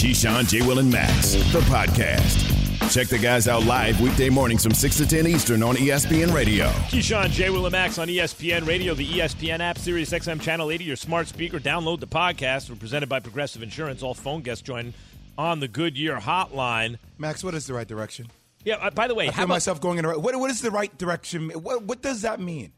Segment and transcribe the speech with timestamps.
[0.00, 0.62] Keyshawn, J.
[0.66, 2.90] Will, and Max, the podcast.
[2.90, 6.68] Check the guys out live weekday mornings from 6 to 10 Eastern on ESPN Radio.
[6.88, 7.50] Keyshawn, J.
[7.50, 11.28] Will, and Max on ESPN Radio, the ESPN app, Sirius XM Channel 80, your smart
[11.28, 11.60] speaker.
[11.60, 12.70] Download the podcast.
[12.70, 14.02] We're presented by Progressive Insurance.
[14.02, 14.94] All phone guests join
[15.36, 16.96] on the Goodyear hotline.
[17.18, 18.28] Max, what is the right direction?
[18.64, 20.18] Yeah, uh, by the way, I how feel about, myself going in the right.
[20.18, 21.50] What, what is the right direction?
[21.50, 22.72] What, what does that mean,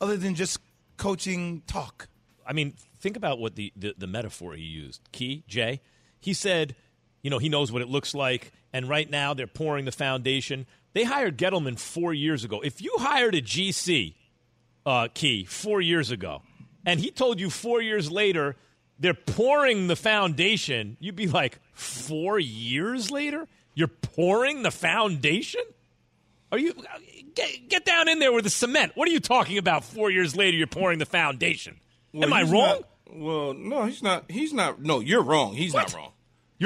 [0.00, 0.58] other than just
[0.96, 2.08] coaching talk?
[2.44, 5.00] I mean, think about what the, the, the metaphor he used.
[5.12, 5.80] Key, Jay,
[6.24, 6.74] he said,
[7.22, 10.66] you know, he knows what it looks like, and right now they're pouring the foundation.
[10.92, 12.60] They hired Gettleman four years ago.
[12.60, 14.14] If you hired a GC,
[14.86, 16.42] uh, Key, four years ago,
[16.86, 18.56] and he told you four years later
[18.98, 23.48] they're pouring the foundation, you'd be like, four years later?
[23.74, 25.62] You're pouring the foundation?
[26.52, 26.74] Are you
[27.34, 28.92] get, get down in there with the cement?
[28.94, 29.82] What are you talking about?
[29.84, 31.80] Four years later, you're pouring the foundation.
[32.12, 32.52] Well, Am I wrong?
[32.52, 34.30] not- well, no, he's not.
[34.30, 34.80] He's not.
[34.80, 35.54] No, you're wrong.
[35.54, 36.12] He's not wrong.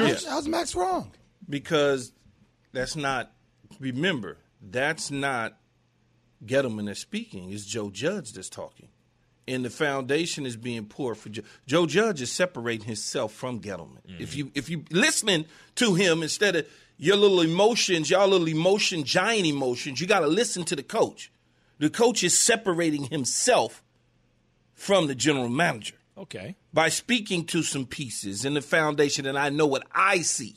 [0.07, 1.11] How's, how's Max wrong?
[1.49, 2.11] because
[2.71, 3.31] that's not.
[3.79, 5.57] Remember, that's not
[6.45, 7.51] Gettleman that's speaking.
[7.51, 8.89] It's Joe Judge that's talking,
[9.47, 11.43] and the foundation is being poured for Joe.
[11.65, 13.99] Joe Judge is separating himself from Gettleman.
[14.19, 14.37] If mm-hmm.
[14.37, 19.47] you if you listening to him instead of your little emotions, y'all little emotion giant
[19.47, 21.31] emotions, you got to listen to the coach.
[21.79, 23.83] The coach is separating himself
[24.73, 26.55] from the general manager Okay.
[26.73, 30.55] By speaking to some pieces in the foundation, and I know what I see.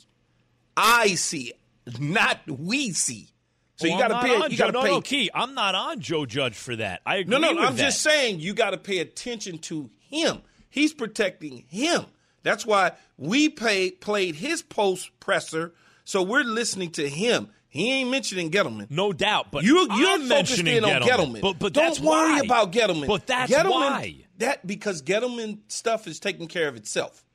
[0.77, 1.53] I see,
[1.99, 3.29] not we see.
[3.77, 4.51] So Well, you got to pay.
[4.51, 4.89] You got to no, pay.
[4.89, 5.29] no, Key.
[5.33, 7.01] I'm not on Joe Judge for that.
[7.05, 10.41] I agree no, no, I'm just saying you got to pay attention to him.
[10.69, 12.05] He's protecting him.
[12.43, 15.73] That's why we pay, played his post presser.
[16.03, 17.49] So we're listening to him.
[17.73, 18.91] He ain't mentioning Gettleman.
[18.91, 21.41] No doubt, but you, I'm you're focused mentioning in on Gettleman.
[21.41, 22.41] But, but don't that's worry why.
[22.45, 23.07] about Gettleman.
[23.07, 24.15] But that's Gettleman, why.
[24.37, 27.25] That because Gettleman stuff is taking care of itself.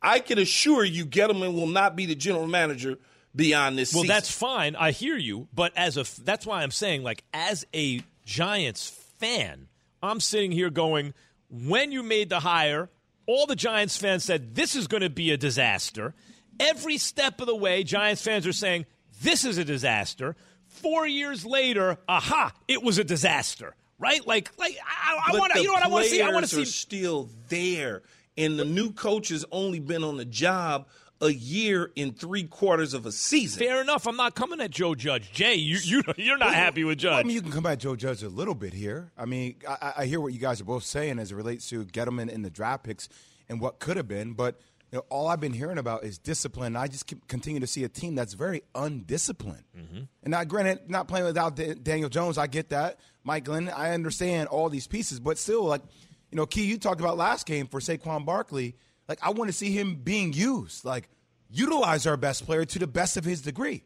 [0.00, 2.96] I can assure you, Gettleman will not be the general manager
[3.36, 4.14] beyond this Well, season.
[4.14, 4.76] that's fine.
[4.76, 8.88] I hear you, but as a that's why I'm saying like as a Giants
[9.18, 9.68] fan,
[10.02, 11.12] I'm sitting here going,
[11.50, 12.88] when you made the hire,
[13.26, 16.14] all the Giants fans said this is going to be a disaster.
[16.58, 18.86] Every step of the way, Giants fans are saying
[19.22, 20.36] this is a disaster.
[20.68, 23.74] 4 years later, aha, it was a disaster.
[23.98, 24.26] Right?
[24.26, 26.22] Like like I, I want to you know what I want to see?
[26.22, 28.02] I want to see still there,
[28.38, 30.86] and the new coach has only been on the job
[31.20, 33.58] a year and three quarters of a season.
[33.58, 34.06] Fair enough.
[34.06, 35.32] I'm not coming at Joe Judge.
[35.32, 37.12] Jay, you you you're not happy with Judge.
[37.12, 39.12] I mean, you can come at Joe Judge a little bit here.
[39.18, 41.84] I mean, I, I hear what you guys are both saying as it relates to
[41.84, 43.08] Gettleman in the draft picks
[43.48, 44.60] and what could have been, but
[44.92, 46.74] you know, all I've been hearing about is discipline.
[46.76, 49.64] I just continue to see a team that's very undisciplined.
[49.76, 50.02] Mm-hmm.
[50.22, 52.98] And now, granted, not playing without Da- Daniel Jones, I get that.
[53.22, 55.82] Mike Glennon, I understand all these pieces, but still, like,
[56.30, 58.76] you know, Key, you talked about last game for Saquon Barkley.
[59.08, 60.84] Like, I want to see him being used.
[60.84, 61.08] Like,
[61.50, 63.84] utilize our best player to the best of his degree.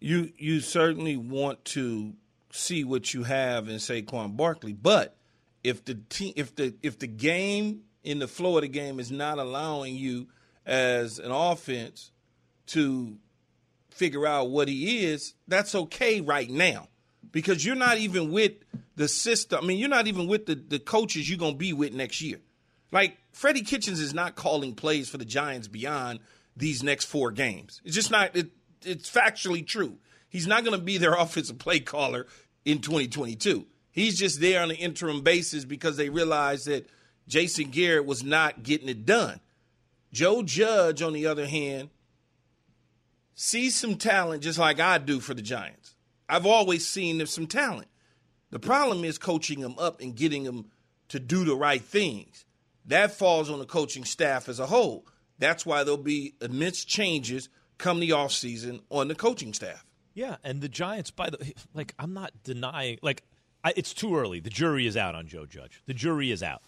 [0.00, 2.14] you you certainly want to
[2.52, 5.16] see what you have in Saquon Barkley, but
[5.62, 9.10] if the team, if the if the game in the flow of the game is
[9.10, 10.28] not allowing you
[10.64, 12.12] as an offense
[12.66, 13.16] to
[13.90, 16.88] figure out what he is, that's okay right now
[17.32, 18.52] because you're not even with
[18.96, 19.60] the system.
[19.62, 22.20] I mean, you're not even with the, the coaches you're going to be with next
[22.20, 22.40] year.
[22.92, 26.20] Like, Freddie Kitchens is not calling plays for the Giants beyond
[26.56, 27.80] these next four games.
[27.84, 28.50] It's just not, it,
[28.84, 29.98] it's factually true.
[30.28, 32.26] He's not going to be their offensive play caller
[32.64, 33.66] in 2022.
[33.90, 36.88] He's just there on an interim basis because they realize that
[37.26, 39.40] Jason Garrett was not getting it done.
[40.12, 41.90] Joe Judge, on the other hand,
[43.34, 45.96] sees some talent just like I do for the Giants.
[46.28, 47.88] I've always seen there's some talent.
[48.50, 50.70] The problem is coaching them up and getting them
[51.08, 52.44] to do the right things.
[52.86, 55.06] That falls on the coaching staff as a whole.
[55.38, 57.48] That's why there'll be immense changes
[57.78, 59.84] come the offseason on the coaching staff.
[60.14, 62.98] Yeah, and the Giants, by the like, I'm not denying.
[63.02, 63.24] Like,
[63.64, 64.38] I, it's too early.
[64.38, 65.82] The jury is out on Joe Judge.
[65.86, 66.62] The jury is out.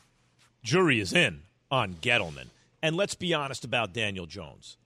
[0.66, 2.49] Jury is in on Gettleman.
[2.82, 4.77] And let's be honest about Daniel Jones.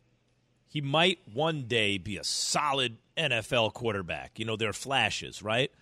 [0.68, 4.38] He might one day be a solid NFL quarterback.
[4.38, 5.72] You know, there are flashes, right?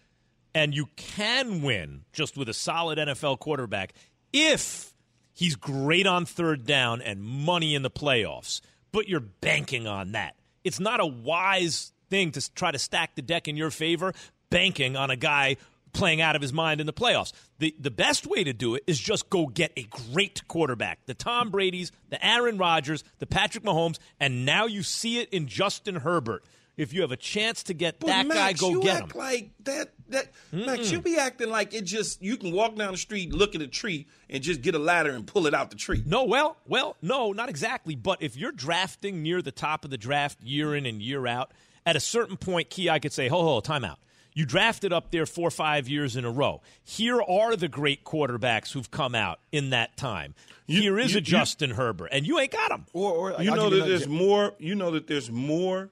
[0.54, 3.92] And you can win just with a solid NFL quarterback
[4.32, 4.94] if
[5.34, 8.60] he's great on third down and money in the playoffs.
[8.92, 10.36] But you're banking on that.
[10.62, 14.14] It's not a wise thing to try to stack the deck in your favor,
[14.48, 15.56] banking on a guy
[15.92, 17.32] playing out of his mind in the playoffs.
[17.58, 21.06] The the best way to do it is just go get a great quarterback.
[21.06, 25.46] The Tom Brady's, the Aaron Rodgers, the Patrick Mahomes, and now you see it in
[25.46, 26.44] Justin Herbert.
[26.76, 29.12] If you have a chance to get But that Max, guy, go you get act
[29.12, 29.18] him.
[29.18, 32.98] Like that, that Max, you be acting like it just you can walk down the
[32.98, 35.76] street, look at a tree, and just get a ladder and pull it out the
[35.76, 36.04] tree.
[36.06, 37.96] No, well, well, no, not exactly.
[37.96, 41.50] But if you're drafting near the top of the draft year in and year out,
[41.84, 43.98] at a certain point, Key, I could say, ho, ho, time out.
[44.38, 46.62] You drafted up there four or five years in a row.
[46.84, 50.36] Here are the great quarterbacks who've come out in that time.
[50.68, 52.86] You- Here is you- a Justin Herbert, and you ain't got him.
[52.92, 54.16] Or, or You I'll know that there's example.
[54.26, 54.54] more.
[54.60, 55.90] You know that there's more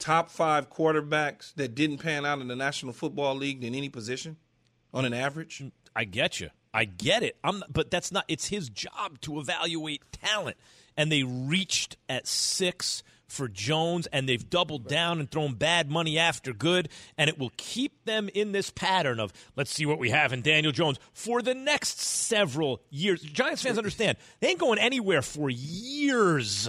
[0.00, 4.36] top five quarterbacks that didn't pan out in the National Football League than any position
[4.92, 5.62] on an average.
[5.94, 6.50] I get you.
[6.74, 7.36] I get it.
[7.44, 8.24] I'm, but that's not.
[8.26, 10.56] It's his job to evaluate talent,
[10.96, 16.18] and they reached at six for Jones, and they've doubled down and thrown bad money
[16.18, 20.10] after good, and it will keep them in this pattern of let's see what we
[20.10, 23.22] have in Daniel Jones for the next several years.
[23.22, 26.68] Giants fans understand they ain't going anywhere for years.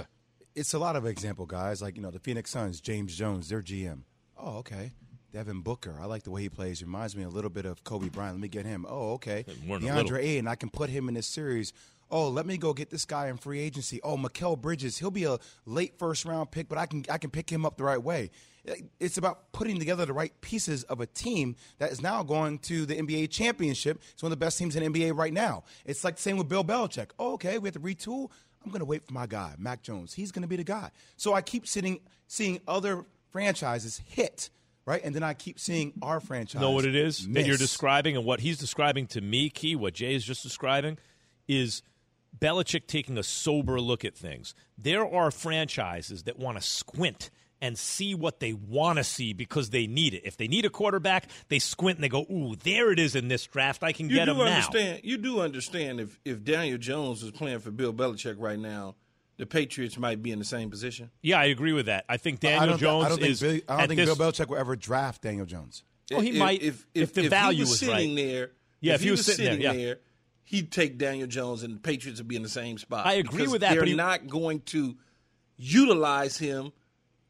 [0.56, 3.62] it's a lot of example guys like you know the Phoenix Suns, James Jones, their
[3.62, 4.02] GM.
[4.38, 4.92] Oh, okay.
[5.32, 6.82] Devin Booker, I like the way he plays.
[6.82, 8.36] Reminds me a little bit of Kobe Bryant.
[8.36, 8.86] Let me get him.
[8.88, 9.46] Oh, okay.
[9.66, 10.12] More than a little.
[10.12, 11.72] DeAndre Ayton, I can put him in this series.
[12.12, 14.00] Oh, let me go get this guy in free agency.
[14.04, 17.32] Oh, Mikal Bridges, he'll be a late first round pick, but I can I can
[17.32, 18.32] pick him up the right way.
[19.00, 22.86] It's about putting together the right pieces of a team that is now going to
[22.86, 24.00] the NBA championship.
[24.14, 25.64] It's one of the best teams in the NBA right now.
[25.84, 27.10] It's like the same with Bill Belichick.
[27.18, 28.30] Oh, okay, we have to retool.
[28.64, 30.14] I'm going to wait for my guy, Mac Jones.
[30.14, 30.92] He's going to be the guy.
[31.18, 34.52] So I keep sitting, seeing other franchises hit,
[34.86, 35.02] right?
[35.04, 36.62] And then I keep seeing our franchise.
[36.62, 39.96] know what it is that you're describing and what he's describing to me, Key, what
[39.96, 41.00] Jay is just describing,
[41.48, 41.82] is
[42.38, 44.56] Belichick taking a sober look at things.
[44.78, 47.30] There are franchises that want to squint
[47.64, 50.24] and see what they want to see because they need it.
[50.26, 53.28] If they need a quarterback, they squint and they go, "Ooh, there it is in
[53.28, 53.84] this draft.
[53.84, 55.02] I can You get do him now." understand.
[55.04, 58.96] You do understand if if Daniel Jones was playing for Bill Belichick right now,
[59.38, 61.12] the Patriots might be in the same position.
[61.22, 62.06] Yeah, I agree with that.
[62.10, 63.40] I think Daniel I don't, thi- Jones I don't think, is.
[63.42, 65.84] Bill, I don't think this- Bill Belichick will ever draft Daniel Jones.
[66.10, 68.26] Well, he might if- if the value he was, was sitting right.
[68.26, 68.52] there.
[68.80, 69.74] Yeah, if, if he was sitting there, yeah.
[69.74, 70.00] there,
[70.44, 73.06] he'd take Daniel Jones, and the Patriots would be in the same spot.
[73.06, 74.96] I agree with that, They're but he- not going to
[75.58, 76.72] utilize him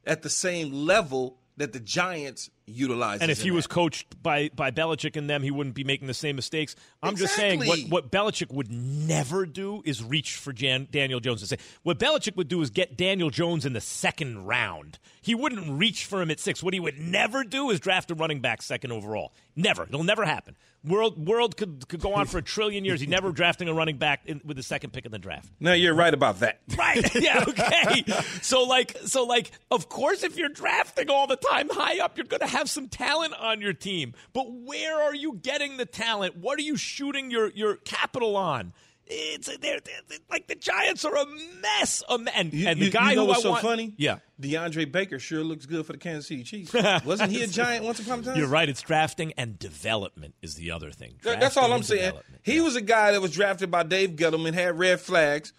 [0.06, 3.20] at the same level that the Giants utilize.
[3.22, 3.72] And if he was at.
[3.72, 6.76] coached by by Belichick and them, he wouldn't be making the same mistakes.
[7.04, 7.92] I'm just saying what Exactly.
[7.92, 12.36] what Belichick would never do is reach for Jan, Daniel Jones and say what Belichick
[12.38, 14.98] would do is get Daniel Jones in the second round.
[15.22, 16.64] He wouldn't reach for him at six.
[16.64, 19.34] What he would never do is draft a running back second overall.
[19.56, 19.84] Never.
[19.84, 20.56] It'll never happen.
[20.84, 23.00] World world could could go on for a trillion years.
[23.02, 25.48] He never drafting a running back in, with the second pick in the draft.
[25.60, 26.60] No, you're right about that.
[26.78, 27.14] Right.
[27.16, 27.46] Yeah.
[27.48, 28.04] Okay.
[28.42, 32.26] so like, so like, of course, if you're drafting all the time high up, you're
[32.26, 34.14] going to have some talent on your team.
[34.34, 36.38] But where are you getting the talent?
[36.38, 38.74] What are you shooting your your capital on?
[39.14, 41.26] It's uh, they're, they're- like the Giants are a
[41.62, 42.02] mess.
[42.10, 43.94] A and, You- and the you- guy you know who what's I so want, funny?
[43.98, 44.20] Yeah.
[44.42, 46.74] DeAndre Baker sure looks good for the Kansas City Chiefs.
[47.06, 48.38] Wasn't he a Giant once upon a time?
[48.38, 48.70] You're right.
[48.70, 51.16] It's drafting and development is the other thing.
[51.24, 52.14] That- That's all I'm saying.
[52.44, 55.52] He was a guy that was drafted by Dave Gettleman, had red flags,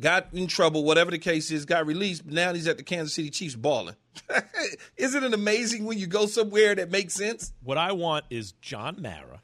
[0.00, 2.24] got in trouble, whatever the case is, got released.
[2.24, 3.96] But now he's at the Kansas City Chiefs balling.
[4.96, 7.52] Isn't it amazing when you go somewhere that makes sense?
[7.62, 9.42] What I want is John Mara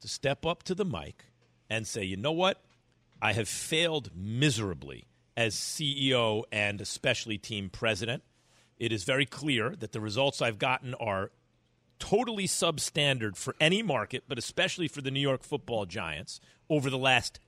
[0.00, 1.26] to step up to the mic
[1.70, 2.62] and say, you know what?
[3.24, 8.22] I have failed miserably as CEO and especially team president.
[8.76, 11.30] It is very clear that the results I've gotten are
[11.98, 16.38] totally substandard for any market, but especially for the New York football giants
[16.68, 17.40] over the last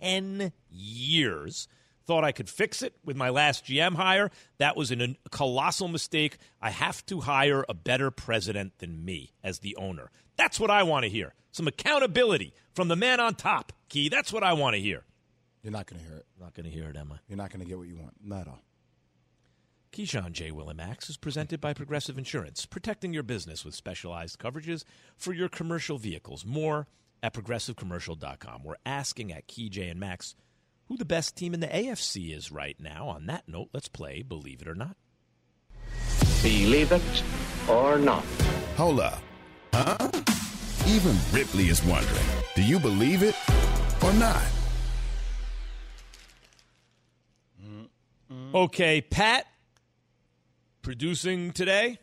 [0.00, 1.66] 10 years.
[2.04, 4.30] Thought I could fix it with my last GM hire.
[4.58, 6.38] That was an, a colossal mistake.
[6.62, 10.12] I have to hire a better president than me as the owner.
[10.36, 11.34] That's what I want to hear.
[11.50, 14.08] Some accountability from the man on top, Key.
[14.08, 15.02] That's what I want to hear.
[15.66, 16.26] You're not going to hear it.
[16.36, 17.16] I'm not going to hear it, am I?
[17.26, 18.14] You're not going to get what you want.
[18.22, 18.60] Not at all.
[19.92, 20.52] Keyshawn J.
[20.52, 24.84] Willimax is presented by Progressive Insurance, protecting your business with specialized coverages
[25.16, 26.44] for your commercial vehicles.
[26.46, 26.86] More
[27.20, 28.62] at progressivecommercial.com.
[28.62, 30.36] We're asking at Key J and Max
[30.86, 33.08] who the best team in the AFC is right now.
[33.08, 34.96] On that note, let's play Believe It or Not.
[36.44, 37.24] Believe it
[37.68, 38.24] or not.
[38.76, 39.18] Hold up.
[39.74, 40.12] Huh?
[40.86, 42.22] Even Ripley is wondering
[42.54, 43.34] do you believe it
[44.04, 44.46] or not?
[48.56, 49.44] Okay, Pat,
[50.80, 51.98] producing today.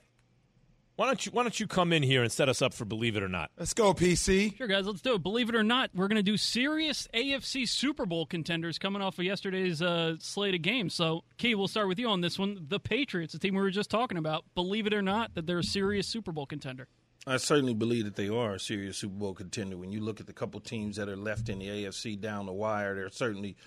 [0.97, 3.17] Why don't you Why don't you come in here and set us up for Believe
[3.17, 3.49] It or Not?
[3.57, 4.55] Let's go, PC.
[4.55, 5.23] Sure, guys, let's do it.
[5.23, 9.17] Believe it or not, we're going to do serious AFC Super Bowl contenders coming off
[9.17, 10.93] of yesterday's uh, slate of games.
[10.93, 12.67] So, Key, we'll start with you on this one.
[12.69, 15.57] The Patriots, the team we were just talking about, believe it or not, that they're
[15.57, 16.87] a serious Super Bowl contender.
[17.25, 19.75] I certainly believe that they are a serious Super Bowl contender.
[19.75, 22.53] When you look at the couple teams that are left in the AFC down the
[22.53, 23.57] wire, they're certainly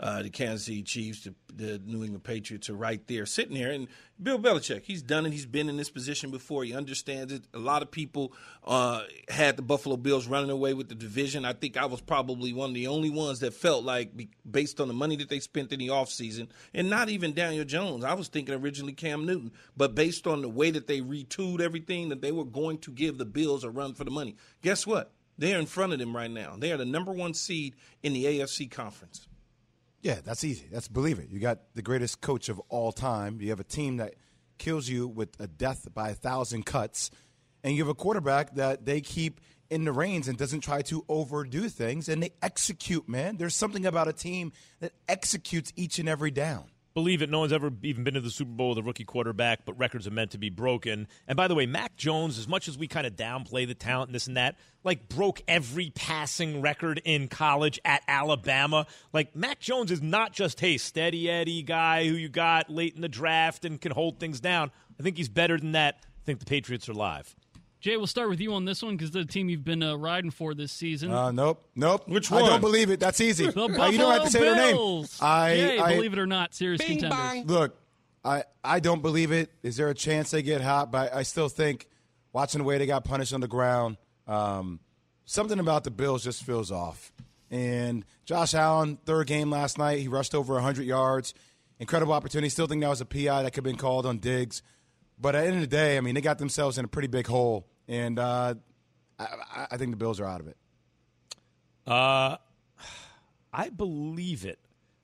[0.00, 3.70] uh, the Kansas City Chiefs, the, the, New England Patriots are right there sitting there.
[3.70, 3.88] And
[4.20, 5.32] Bill Belichick, he's done it.
[5.32, 6.64] He's been in this position before.
[6.64, 7.44] He understands it.
[7.54, 8.32] A lot of people
[8.64, 11.44] uh, had the Buffalo Bills running away with the division.
[11.44, 14.12] I think I was probably one of the only ones that felt like,
[14.50, 18.04] based on the money that they spent in the offseason, and not even Daniel Jones,
[18.04, 22.08] I was thinking originally Cam Newton, but based on the way that they retooled everything,
[22.08, 24.36] that they were going to give the Bills a run for the money.
[24.62, 25.12] Guess what?
[25.38, 26.56] They're in front of them right now.
[26.58, 29.26] They are the number one seed in the AFC conference.
[30.02, 30.66] Yeah, that's easy.
[30.70, 31.28] That's believe it.
[31.30, 33.40] You got the greatest coach of all time.
[33.40, 34.14] You have a team that
[34.58, 37.10] kills you with a death by a thousand cuts,
[37.62, 39.40] and you have a quarterback that they keep
[39.70, 43.08] in the reins and doesn't try to overdo things, and they execute.
[43.08, 47.30] Man, there's something about a team that executes each and every down believe it.
[47.30, 50.06] No one's ever even been to the Super Bowl with a rookie quarterback, but records
[50.06, 51.08] are meant to be broken.
[51.26, 54.08] And by the way, Mac Jones, as much as we kind of downplay the talent
[54.08, 58.86] and this and that, like broke every passing record in college at Alabama.
[59.12, 63.00] Like Mac Jones is not just hey steady Eddie guy who you got late in
[63.00, 64.70] the draft and can hold things down.
[64.98, 65.96] I think he's better than that.
[66.04, 67.34] I think the Patriots are live.
[67.82, 70.30] Jay, we'll start with you on this one because the team you've been uh, riding
[70.30, 71.10] for this season.
[71.10, 72.06] Uh, nope, nope.
[72.06, 72.44] Which one?
[72.44, 73.00] I don't believe it.
[73.00, 73.46] That's easy.
[73.52, 75.18] The Buffalo uh, you don't have to say Bills.
[75.18, 75.32] their name.
[75.32, 77.18] I, Jay, I, believe it or not, serious Bing contenders.
[77.18, 77.46] bang.
[77.48, 77.76] Look,
[78.24, 79.50] I, I don't believe it.
[79.64, 80.92] Is there a chance they get hot?
[80.92, 81.88] But I still think,
[82.32, 83.96] watching the way they got punished on the ground,
[84.28, 84.78] um,
[85.24, 87.12] something about the Bills just feels off.
[87.50, 91.34] And Josh Allen, third game last night, he rushed over 100 yards.
[91.80, 92.48] Incredible opportunity.
[92.48, 94.62] Still think that was a PI that could have been called on Diggs.
[95.18, 97.08] But at the end of the day, I mean, they got themselves in a pretty
[97.08, 98.54] big hole and uh,
[99.18, 100.56] I, I, think the Bills are out of it.
[101.86, 102.38] Uh,
[103.52, 104.58] I believe it.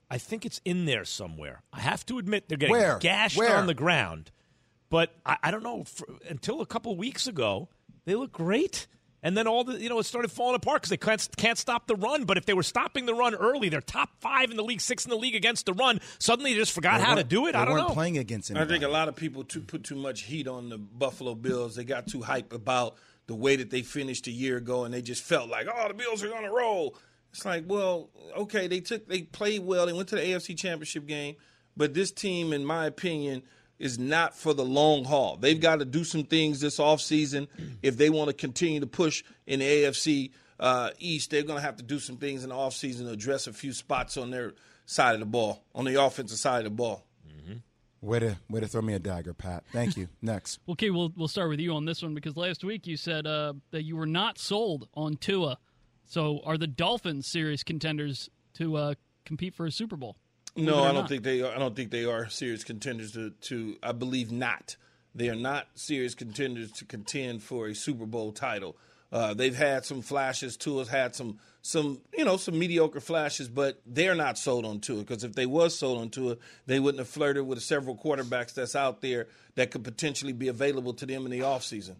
[0.09, 1.61] I think it's in there somewhere.
[1.71, 2.97] I have to admit they're getting Where?
[2.97, 3.57] gashed Where?
[3.57, 4.31] on the ground,
[4.89, 5.83] but I, I don't know.
[5.83, 7.69] For, until a couple weeks ago,
[8.05, 8.87] they look great.
[9.21, 11.87] And then all the you know it started falling apart because they can't, can't stop
[11.87, 12.23] the run.
[12.23, 15.05] But if they were stopping the run early, they're top five in the league, six
[15.05, 15.99] in the league against the run.
[16.19, 17.51] Suddenly, they just forgot They how to do it.
[17.53, 17.93] They I don't weren't know.
[17.93, 20.77] playing against I think a lot of people too, put too much heat on the
[20.77, 21.75] Buffalo Bills.
[21.75, 22.95] They got too hype about
[23.27, 25.93] the way that they finished a year ago, and they just felt like, oh, the
[25.93, 26.95] Bills are going to roll.
[27.31, 29.85] It's like, well, okay, they took, they played well.
[29.85, 31.35] They went to the AFC Championship game,
[31.77, 33.43] but this team, in my opinion,
[33.79, 35.37] is not for the long haul.
[35.37, 37.47] They've got to do some things this offseason
[37.81, 41.31] if they want to continue to push in the AFC uh, East.
[41.31, 43.73] They're going to have to do some things in the offseason to address a few
[43.73, 44.53] spots on their
[44.85, 47.05] side of the ball, on the offensive side of the ball.
[48.01, 49.65] Way to way to throw me a dagger, Pat.
[49.73, 50.07] Thank you.
[50.21, 50.59] Next.
[50.69, 53.53] Okay, we'll we'll start with you on this one because last week you said uh,
[53.71, 55.57] that you were not sold on Tua.
[56.05, 58.93] So, are the Dolphins serious contenders to uh,
[59.25, 60.15] compete for a Super Bowl?
[60.55, 61.41] No, I don't think they.
[61.41, 63.77] Are, I don't think they are serious contenders to, to.
[63.81, 64.75] I believe not.
[65.15, 68.77] They are not serious contenders to contend for a Super Bowl title.
[69.11, 70.55] Uh, they've had some flashes.
[70.55, 74.99] Tua's had some, some, you know, some mediocre flashes, but they're not sold on Tua
[74.99, 76.37] because if they was sold on Tua,
[76.67, 80.93] they wouldn't have flirted with several quarterbacks that's out there that could potentially be available
[80.93, 81.95] to them in the offseason.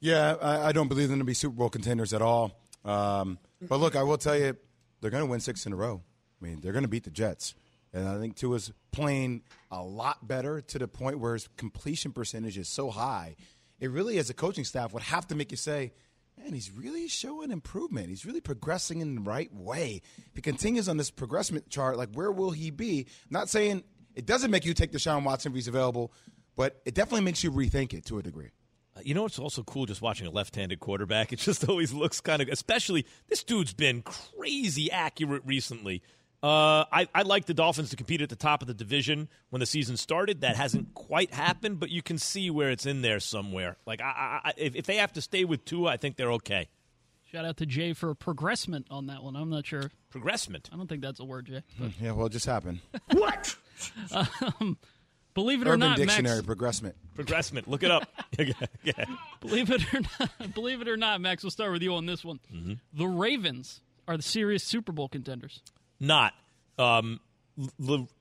[0.00, 2.58] Yeah, I, I don't believe them to be Super Bowl contenders at all.
[2.86, 4.56] Um, but look, I will tell you,
[5.00, 6.02] they're going to win six in a row.
[6.40, 7.54] I mean, they're going to beat the Jets,
[7.96, 12.58] and I think Tua's playing a lot better to the point where his completion percentage
[12.58, 13.36] is so high.
[13.80, 15.92] It really, as a coaching staff, would have to make you say,
[16.38, 18.08] "Man, he's really showing improvement.
[18.08, 22.10] He's really progressing in the right way." If he continues on this progression chart, like
[22.14, 23.06] where will he be?
[23.30, 23.82] not saying
[24.14, 26.12] it doesn't make you take Deshaun Watson if he's available,
[26.56, 28.50] but it definitely makes you rethink it to a degree.
[28.96, 31.32] Uh, You know what's also cool just watching a left-handed quarterback?
[31.34, 36.02] It just always looks kind of, especially this dude's been crazy accurate recently.
[36.42, 39.60] Uh, I, I like the Dolphins to compete at the top of the division when
[39.60, 40.42] the season started.
[40.42, 43.76] That hasn't quite happened, but you can see where it's in there somewhere.
[43.86, 46.32] Like, I, I, I, if, if they have to stay with Tua, I think they're
[46.32, 46.68] okay.
[47.32, 49.34] Shout out to Jay for progressment on that one.
[49.34, 49.90] I'm not sure.
[50.10, 50.70] Progressment.
[50.72, 51.62] I don't think that's a word, Jay.
[51.78, 52.80] But Yeah, well, it just happened.
[53.12, 53.56] What?
[55.34, 55.84] Believe it or not.
[55.84, 56.96] Urban not, Dictionary, Max, progressment.
[57.14, 57.68] Progressment.
[57.68, 58.08] Look it up.
[58.82, 59.04] yeah.
[59.40, 62.24] believe it or not, believe it or not, Max, we'll start with you on this
[62.24, 62.40] one.
[62.54, 62.74] Mm-hmm.
[62.94, 65.62] The Ravens are the serious Super Bowl contenders.
[66.00, 66.34] Not.
[66.78, 67.20] Um,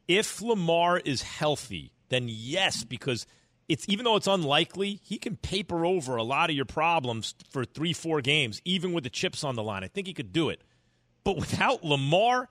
[0.08, 3.26] if Lamar is healthy, then yes, because
[3.68, 7.66] it's even though it's unlikely, he can paper over a lot of your problems for
[7.66, 9.84] three, four games, even with the chips on the line.
[9.84, 10.62] I think he could do it.
[11.24, 12.50] But without Lamar,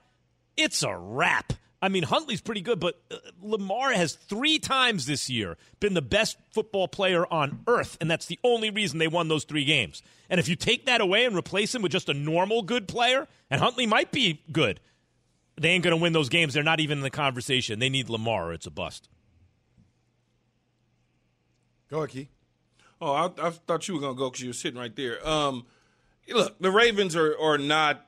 [0.57, 1.53] it's a wrap.
[1.81, 6.01] I mean, Huntley's pretty good, but uh, Lamar has three times this year been the
[6.01, 10.01] best football player on earth, and that's the only reason they won those three games.
[10.29, 13.27] And if you take that away and replace him with just a normal good player,
[13.49, 14.79] and Huntley might be good,
[15.57, 16.53] they ain't going to win those games.
[16.53, 17.79] They're not even in the conversation.
[17.79, 19.09] They need Lamar or it's a bust.
[21.89, 22.29] Go ahead, Key.
[23.01, 25.25] Oh, I, I thought you were going to go because you were sitting right there.
[25.27, 25.65] Um,
[26.29, 28.05] look, the Ravens are, are not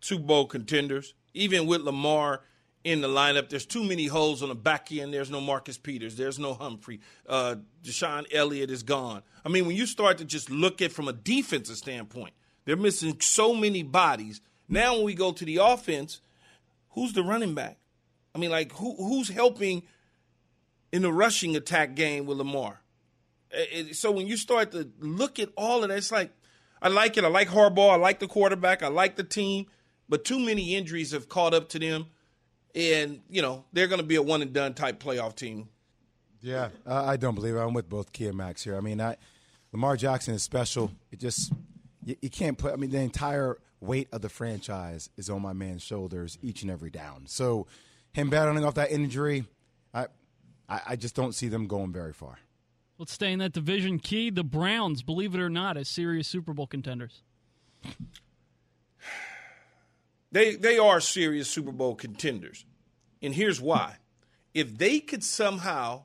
[0.00, 1.14] Super Bowl contenders.
[1.32, 2.42] Even with Lamar
[2.84, 3.48] in the lineup.
[3.48, 5.12] There's too many holes on the back end.
[5.12, 6.16] There's no Marcus Peters.
[6.16, 7.00] There's no Humphrey.
[7.28, 9.22] Uh, DeShon Elliott is gone.
[9.44, 12.32] I mean, when you start to just look at from a defensive standpoint,
[12.64, 14.40] they're missing so many bodies.
[14.68, 16.20] Now, when we go to the offense,
[16.90, 17.78] who's the running back?
[18.34, 19.82] I mean, like who who's helping
[20.92, 22.80] in the rushing attack game with Lamar?
[23.50, 26.32] It, so when you start to look at all of that, it's like
[26.80, 27.24] I like it.
[27.24, 27.90] I like Harbaugh.
[27.90, 28.82] I like the quarterback.
[28.82, 29.66] I like the team.
[30.08, 32.06] But too many injuries have caught up to them,
[32.74, 35.68] and you know they're going to be a one and done type playoff team.
[36.42, 37.58] Yeah, I don't believe it.
[37.58, 38.76] I'm with both and Max here.
[38.76, 39.16] I mean, I,
[39.72, 40.90] Lamar Jackson is special.
[41.12, 41.52] It just
[42.04, 42.72] you, you can't put.
[42.72, 46.70] I mean, the entire weight of the franchise is on my man's shoulders each and
[46.70, 47.26] every down.
[47.26, 47.66] So
[48.12, 49.44] him battling off that injury,
[49.94, 50.06] I,
[50.68, 52.38] I, I just don't see them going very far.
[52.98, 53.98] Let's stay in that division.
[53.98, 57.22] Key, the Browns, believe it or not, as serious Super Bowl contenders.
[60.32, 62.64] They they are serious Super Bowl contenders.
[63.20, 63.96] And here's why.
[64.54, 66.04] If they could somehow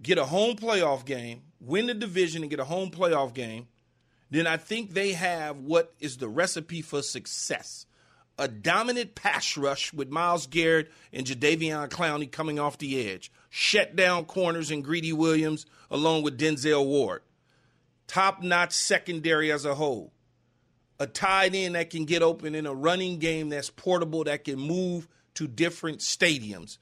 [0.00, 3.68] get a home playoff game, win the division and get a home playoff game,
[4.32, 7.84] then I think they have what is the recipe for success.
[8.38, 13.30] A dominant pass rush with Myles Garrett and Jadeveon Clowney coming off the edge.
[13.50, 17.20] Shut down corners and Greedy Williams along with Denzel Ward.
[18.06, 20.14] Top notch secondary as a whole.
[20.98, 24.58] A tight end that can get open in a running game that's portable, that can
[24.58, 26.78] move to different stadiums.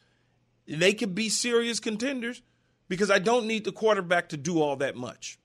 [0.69, 2.43] They could be serious contenders
[2.89, 5.37] because I don't need the quarterback to do all that much.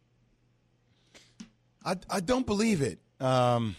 [1.85, 2.99] I, I don't believe it.
[3.19, 3.75] Um,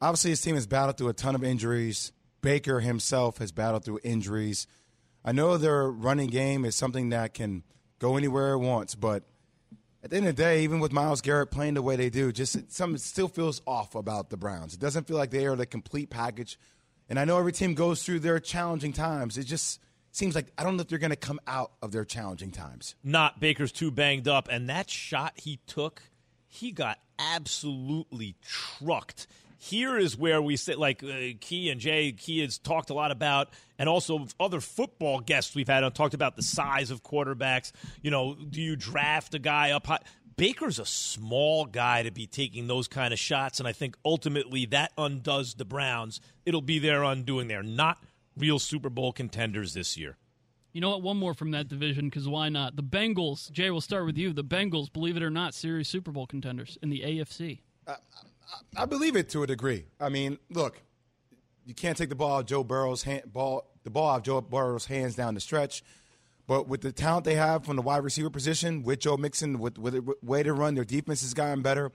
[0.00, 2.12] obviously, his team has battled through a ton of injuries.
[2.42, 4.66] Baker himself has battled through injuries.
[5.24, 7.62] I know their running game is something that can
[7.98, 9.24] go anywhere it wants, but
[10.02, 12.32] at the end of the day, even with Myles Garrett playing the way they do,
[12.32, 14.72] just something still feels off about the Browns.
[14.74, 16.58] It doesn't feel like they are the complete package.
[17.08, 19.36] And I know every team goes through their challenging times.
[19.36, 19.78] It just
[20.10, 22.94] seems like I don't know if they're going to come out of their challenging times.
[23.04, 26.02] Not Baker's too banged up, and that shot he took
[26.50, 29.28] he got absolutely trucked.
[29.56, 32.12] Here is where we sit, like uh, Key and Jay.
[32.12, 36.14] Key has talked a lot about, and also other football guests we've had on talked
[36.14, 37.72] about the size of quarterbacks.
[38.02, 40.00] You know, do you draft a guy up high?
[40.36, 44.64] Baker's a small guy to be taking those kind of shots, and I think ultimately
[44.66, 46.20] that undoes the Browns.
[46.44, 47.46] It'll be their undoing.
[47.46, 48.02] They're not
[48.36, 50.16] real Super Bowl contenders this year.
[50.72, 51.02] You know what?
[51.02, 52.76] One more from that division because why not?
[52.76, 53.50] The Bengals.
[53.50, 54.32] Jay, we'll start with you.
[54.32, 57.60] The Bengals, believe it or not, serious Super Bowl contenders in the AFC.
[57.86, 57.96] Uh,
[58.76, 59.86] I believe it to a degree.
[60.00, 60.82] I mean, look,
[61.64, 64.86] you can't take the ball out Joe Burrow's hand, ball the ball out Joe Burrow's
[64.86, 65.82] hands down the stretch.
[66.46, 69.78] But with the talent they have from the wide receiver position, with Joe Mixon, with,
[69.78, 71.92] with the way to run, their defense has gotten better.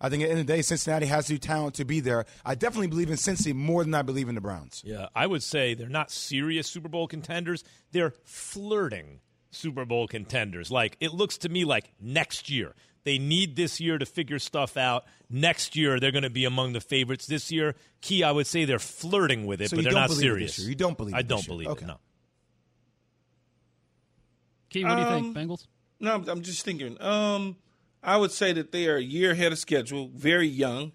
[0.00, 2.24] I think at the end of the day, Cincinnati has the talent to be there.
[2.44, 4.82] I definitely believe in Cincy more than I believe in the Browns.
[4.84, 7.64] Yeah, I would say they're not serious Super Bowl contenders.
[7.90, 10.70] They're flirting Super Bowl contenders.
[10.70, 12.74] Like, it looks to me like next year.
[13.04, 15.04] They need this year to figure stuff out.
[15.30, 17.26] Next year, they're going to be among the favorites.
[17.26, 20.58] This year, Key, I would say they're flirting with it, so but they're not serious.
[20.58, 21.84] You don't believe I don't believe okay.
[21.84, 21.98] it, no.
[24.68, 25.66] Key, what do you think, um, Bengals?
[26.00, 27.00] No, I'm just thinking.
[27.00, 27.56] Um,
[28.02, 30.92] I would say that they are a year ahead of schedule, very young.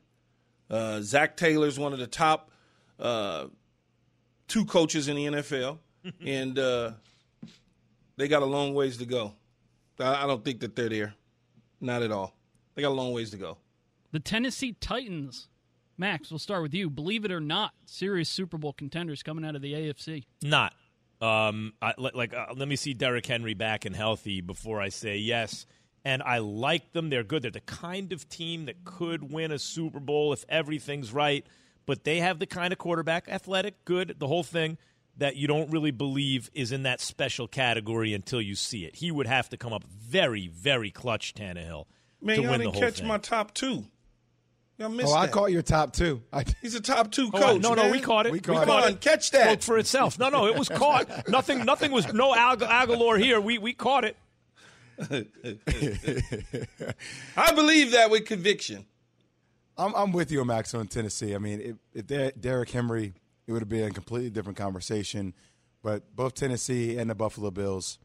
[0.70, 2.50] Uh, Zac Taylor is one of the top
[3.00, 3.48] uh,
[4.48, 5.80] two coaches in the NFL,
[6.26, 6.92] and uh,
[8.18, 9.34] they got a long ways to go.
[10.00, 11.14] I, I don't think that they're there,
[11.82, 12.36] not at all.
[12.76, 13.58] They got a long ways to go.
[14.12, 15.50] The Tennessee Titans,
[15.98, 16.32] Max.
[16.32, 16.90] We'll start with you.
[16.90, 20.26] Believe it or not, serious Super Bowl contenders coming out of the AFC.
[20.42, 20.74] Not.
[21.22, 25.18] Um, I, like, uh, let me see Derrick Henry back and healthy before I say
[25.18, 25.66] yes
[26.06, 27.10] and I like them.
[27.10, 27.44] They're good.
[27.44, 31.46] They're the kind of team that could win a Super Bowl if everything's right.
[31.86, 34.78] But they have the kind of quarterback, athletic, good, the whole thing,
[35.18, 38.96] that you don't really believe is in that special category until you see it.
[38.96, 41.86] He would have to come up very, very clutch, Tannehill,
[42.22, 43.08] Man, to y'all win didn't the whole catch thing.
[43.08, 43.86] my top two.
[44.78, 45.20] Y'all missed oh, that.
[45.20, 46.24] I caught your top two.
[46.32, 47.62] I, He's a top two coach.
[47.62, 47.92] no, no, man.
[47.92, 48.32] we caught it.
[48.32, 48.86] We caught Come it.
[48.86, 49.44] on, catch that.
[49.44, 50.18] Spoke for itself.
[50.18, 51.28] No, no, it was caught.
[51.30, 53.40] nothing, nothing was no Ag- Aguilar here.
[53.40, 54.18] We we caught it.
[57.38, 58.86] I believe that with conviction.
[59.78, 61.34] I'm, I'm with you, Max, on Tennessee.
[61.34, 63.14] I mean, if, if they're Derrick Henry,
[63.48, 65.34] it would have been a completely different conversation.
[65.82, 68.00] But both Tennessee and the Buffalo Bills,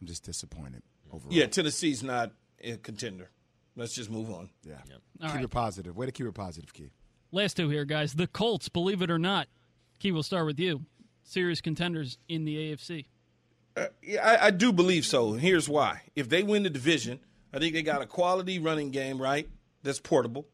[0.00, 1.32] I'm just disappointed overall.
[1.32, 3.30] Yeah, Tennessee's not a contender.
[3.76, 4.50] Let's just move on.
[4.64, 4.74] Yeah.
[5.20, 5.44] All keep right.
[5.44, 5.96] it positive.
[5.96, 6.90] Way to keep it positive, Key.
[7.30, 8.12] Last two here, guys.
[8.12, 9.48] The Colts, believe it or not.
[9.98, 10.82] Key, we'll start with you.
[11.22, 13.06] Serious contenders in the AFC.
[13.76, 15.32] Uh, yeah, I, I do believe so.
[15.32, 16.02] And here's why.
[16.14, 17.20] If they win the division,
[17.52, 19.48] I think they got a quality running game, right?
[19.82, 20.46] That's portable.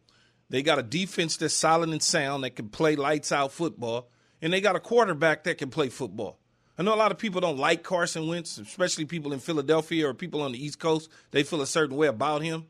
[0.51, 4.09] They got a defense that's solid and sound that can play lights out football.
[4.41, 6.39] and they got a quarterback that can play football.
[6.79, 10.15] I know a lot of people don't like Carson Wentz, especially people in Philadelphia or
[10.15, 11.11] people on the East Coast.
[11.33, 12.67] They feel a certain way about him.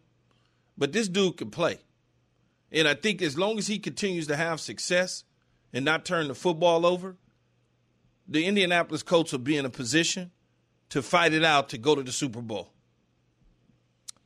[0.79, 1.79] But this dude can play.
[2.73, 5.25] And I think as long as he continues to have success
[5.75, 7.17] and not turn the football over,
[8.27, 10.31] the Indianapolis Colts will be in a position
[10.91, 12.71] to fight it out to go to the Super Bowl.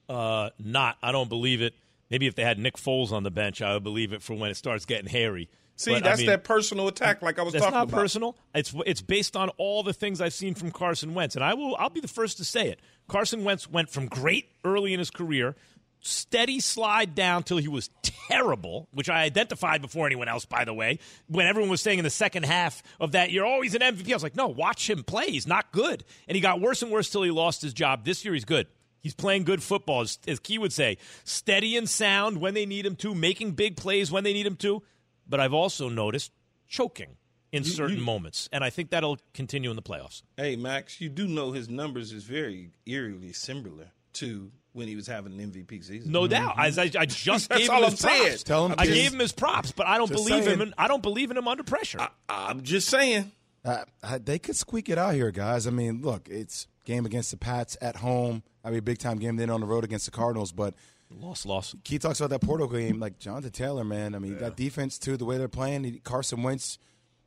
[0.08, 0.96] Uh, not.
[1.02, 1.74] I don't believe it.
[2.10, 4.50] Maybe if they had Nick Foles on the bench, I would believe it for when
[4.50, 5.48] it starts getting hairy.
[5.76, 7.88] See, But, I that's mean, that personal attack, like I was talking That's talking not
[7.88, 8.00] about.
[8.00, 8.36] personal.
[8.54, 11.74] It's it's based on all the things I've seen from Carson Wentz, and I will
[11.78, 12.80] I'll be the first to say it.
[13.08, 15.56] Carson Wentz went from great early in his career,
[16.02, 20.44] steady slide down till he was terrible, which I identified before anyone else.
[20.44, 23.74] By the way, when everyone was saying in the second half of that you're always
[23.74, 25.30] an MVP," I was like, "No, watch him play.
[25.30, 28.04] He's not good." And he got worse and worse till he lost his job.
[28.04, 28.66] This year, he's good.
[29.00, 32.86] He's playing good football, as, as Key would say, steady and sound when they need
[32.86, 34.82] him to, making big plays when they need him to.
[35.28, 36.30] But I've also noticed
[36.68, 37.16] choking
[37.52, 40.22] in certain moments, and I think that'll continue in the playoffs.
[40.36, 45.06] Hey, Max, you do know his numbers is very eerily similar to when he was
[45.06, 46.10] having an MVP season.
[46.12, 46.54] No doubt.
[46.58, 48.22] As I, I just That's gave all him I'm his saying.
[48.28, 48.42] props.
[48.42, 50.58] Tell him I to- gave him his props, but I don't Just believe him.
[50.58, 50.60] saying.
[50.60, 52.06] In, I don't believe in him under pressure.
[52.28, 53.32] I'm just saying.
[53.64, 53.84] Uh,
[54.24, 55.66] they could squeak it out here, guys.
[55.66, 58.42] I mean, look, it's game against the Pats at home.
[58.64, 60.50] I mean, a big time game then on the road against the Cardinals.
[60.52, 60.74] But
[61.10, 61.74] loss, loss.
[61.84, 64.14] Key talks about that Porto game, like Jonathan Taylor, man.
[64.14, 66.00] I mean, that defense too, the way they're playing.
[66.02, 66.78] Carson Wentz,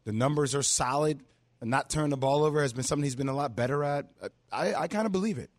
[0.04, 1.22] the numbers are solid.
[1.62, 4.08] And not turning the ball over has been something he's been a lot better at.
[4.52, 5.50] I, I kind of believe it.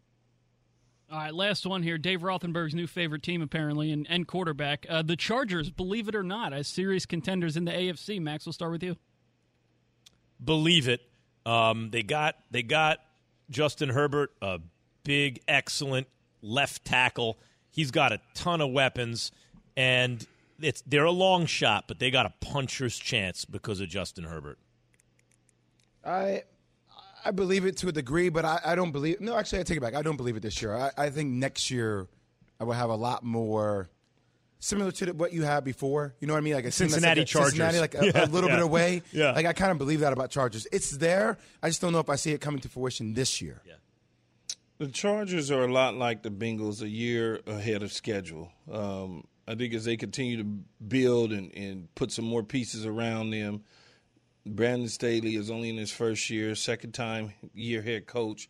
[1.10, 1.98] All right, last one here.
[1.98, 4.86] Dave Rothenberg's new favorite team, apparently, and, and quarterback.
[4.88, 8.20] Uh, the Chargers, believe it or not, as serious contenders in the AFC.
[8.20, 8.96] Max, we'll start with you.
[10.42, 11.00] Believe it.
[11.44, 12.98] Um, they got they got
[13.50, 14.58] Justin Herbert, a
[15.04, 16.08] big, excellent
[16.42, 17.38] left tackle.
[17.70, 19.30] He's got a ton of weapons,
[19.76, 20.26] and
[20.60, 24.58] it's they're a long shot, but they got a puncher's chance because of Justin Herbert.
[26.04, 26.42] I
[27.26, 29.20] I believe it to a degree, but I, I don't believe.
[29.20, 29.94] No, actually, I take it back.
[29.94, 30.74] I don't believe it this year.
[30.74, 32.06] I, I think next year
[32.60, 33.88] I will have a lot more
[34.60, 36.14] similar to the, what you had before.
[36.20, 36.54] You know what I mean?
[36.54, 37.50] Like a team that's Cincinnati like a, Chargers.
[37.50, 38.56] Cincinnati, like a, Yeah, a little yeah.
[38.56, 39.02] bit away.
[39.12, 39.32] Yeah.
[39.32, 40.66] Like I kind of believe that about Chargers.
[40.70, 41.36] It's there.
[41.62, 43.60] I just don't know if I see it coming to fruition this year.
[43.66, 43.74] Yeah.
[44.78, 48.52] The Chargers are a lot like the Bengals, a year ahead of schedule.
[48.70, 50.44] Um, I think as they continue to
[50.86, 53.62] build and, and put some more pieces around them,
[54.46, 58.48] Brandon Staley is only in his first year, second time year head coach,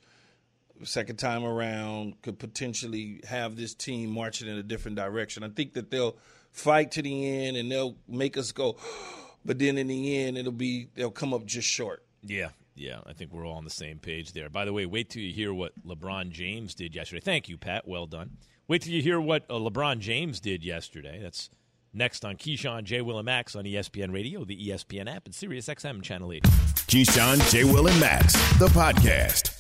[0.85, 5.43] second time around, could potentially have this team marching in a different direction.
[5.43, 6.17] I think that they'll
[6.53, 8.77] fight to the end and they'll make us go,
[9.45, 12.05] but then in the end, it'll be they'll come up just short.
[12.23, 13.01] Yeah, yeah.
[13.07, 14.51] I think we're all on the same page there.
[14.51, 17.21] By the way, wait till you hear what LeBron James did yesterday.
[17.21, 17.89] Thank you, Pat.
[17.89, 18.37] Well done.
[18.69, 21.21] Wait till you hear what uh, LeBron James did yesterday.
[21.23, 21.49] That's
[21.97, 23.01] next on Keyshawn J.
[23.01, 26.43] Will and Max on ESPN Radio, the ESPN app, and Sirius XM Channel 8.
[26.43, 27.65] Keyshawn, J.
[27.65, 29.57] Will, and Max, the podcast.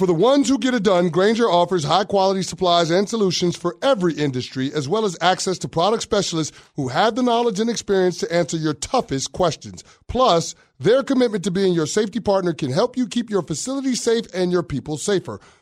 [0.00, 3.76] For the ones who get it done, Grainger offers high quality supplies and solutions for
[3.82, 8.16] every industry, as well as access to product specialists who have the knowledge and experience
[8.16, 9.84] to answer your toughest questions.
[10.08, 14.24] Plus, their commitment to being your safety partner can help you keep your facility safe
[14.32, 15.38] and your people safer.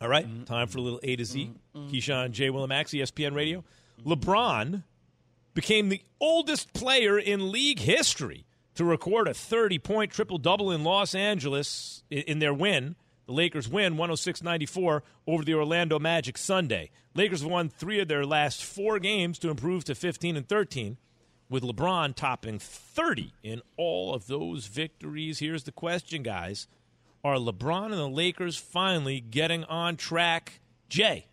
[0.00, 0.44] All right, mm-hmm.
[0.44, 1.52] time for a little A to Z.
[1.76, 1.94] Mm-hmm.
[1.94, 2.50] Keyshawn J.
[2.50, 3.64] Will and Max, ESPN Radio.
[4.04, 4.82] LeBron
[5.52, 10.84] became the oldest player in league history to record a 30 point triple double in
[10.84, 12.96] Los Angeles in their win.
[13.26, 16.90] The Lakers win 106 94 over the Orlando Magic Sunday.
[17.14, 20.96] Lakers won three of their last four games to improve to 15 and 13,
[21.50, 25.40] with LeBron topping 30 in all of those victories.
[25.40, 26.68] Here's the question, guys
[27.22, 30.60] Are LeBron and the Lakers finally getting on track?
[30.88, 31.26] Jay.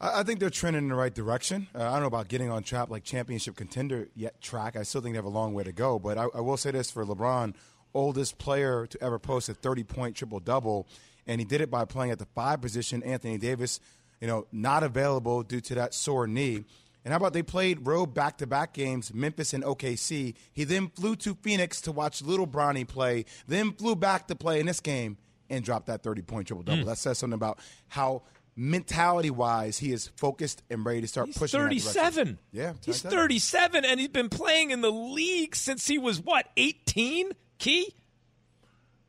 [0.00, 1.66] I think they're trending in the right direction.
[1.74, 4.76] Uh, I don't know about getting on track like championship contender yet track.
[4.76, 5.98] I still think they have a long way to go.
[5.98, 7.54] But I, I will say this for LeBron,
[7.92, 10.86] oldest player to ever post a 30 point triple double,
[11.26, 13.02] and he did it by playing at the five position.
[13.02, 13.80] Anthony Davis,
[14.20, 16.64] you know, not available due to that sore knee.
[17.08, 20.34] And how about they played road back to back games, Memphis and OKC.
[20.52, 24.60] He then flew to Phoenix to watch little Bronny play, then flew back to play
[24.60, 25.16] in this game
[25.48, 26.82] and dropped that 30 point triple double.
[26.82, 26.88] Hmm.
[26.88, 28.24] That says something about how
[28.56, 31.58] mentality wise he is focused and ready to start He's pushing.
[31.58, 32.38] in that 37.
[32.52, 33.10] Yeah, He's 37.
[33.10, 37.30] 37, and he's been playing in the league since he was, what, 18?
[37.56, 37.94] Key?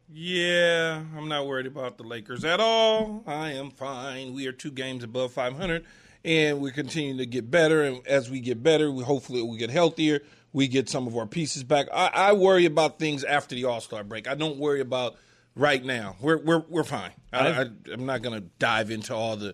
[0.09, 3.23] Yeah, I'm not worried about the Lakers at all.
[3.27, 4.33] I am fine.
[4.33, 5.83] We are two games above 500,
[6.23, 7.83] and we're continuing to get better.
[7.83, 10.21] And as we get better, we hopefully we get healthier.
[10.51, 11.87] We get some of our pieces back.
[11.93, 14.27] I, I worry about things after the All Star break.
[14.27, 15.15] I don't worry about
[15.55, 16.15] right now.
[16.19, 17.11] We're we're we're fine.
[17.31, 19.53] I, I, I'm not going to dive into all the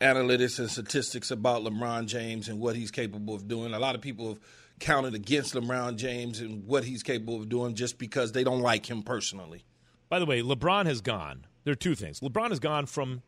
[0.00, 3.72] analytics and statistics about LeBron James and what he's capable of doing.
[3.72, 4.40] A lot of people have
[4.78, 8.88] counted against LeBron James and what he's capable of doing just because they don't like
[8.88, 9.64] him personally.
[10.08, 11.46] By the way, LeBron has gone.
[11.64, 12.20] There are two things.
[12.20, 13.22] LeBron has gone from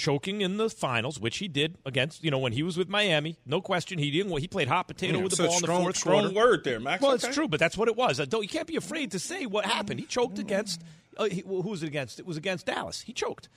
[0.00, 3.36] choking in the finals, which he did against, you know, when he was with Miami.
[3.46, 4.36] No question, he didn't.
[4.38, 6.34] He played hot potato Yeah, with the so ball in the strong- fourth strong quarter.
[6.34, 7.02] word there, Max.
[7.02, 7.26] Well, Okay.
[7.28, 8.18] it's true, but that's what it was.
[8.18, 10.00] Uh, Don't, you can't be afraid to say what happened.
[10.00, 10.82] He choked against.
[11.16, 12.18] Uh, he, who was it against?
[12.18, 13.02] It was against Dallas.
[13.02, 13.48] He choked,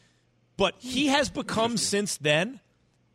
[0.58, 2.60] but he has become since then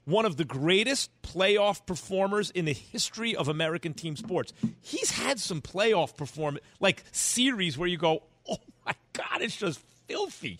[0.05, 4.55] one of the greatest playoff performers in the history of American team sports.
[4.81, 9.81] He's had some playoff performance, like series where you go, "Oh my god, it's just
[10.07, 10.59] filthy,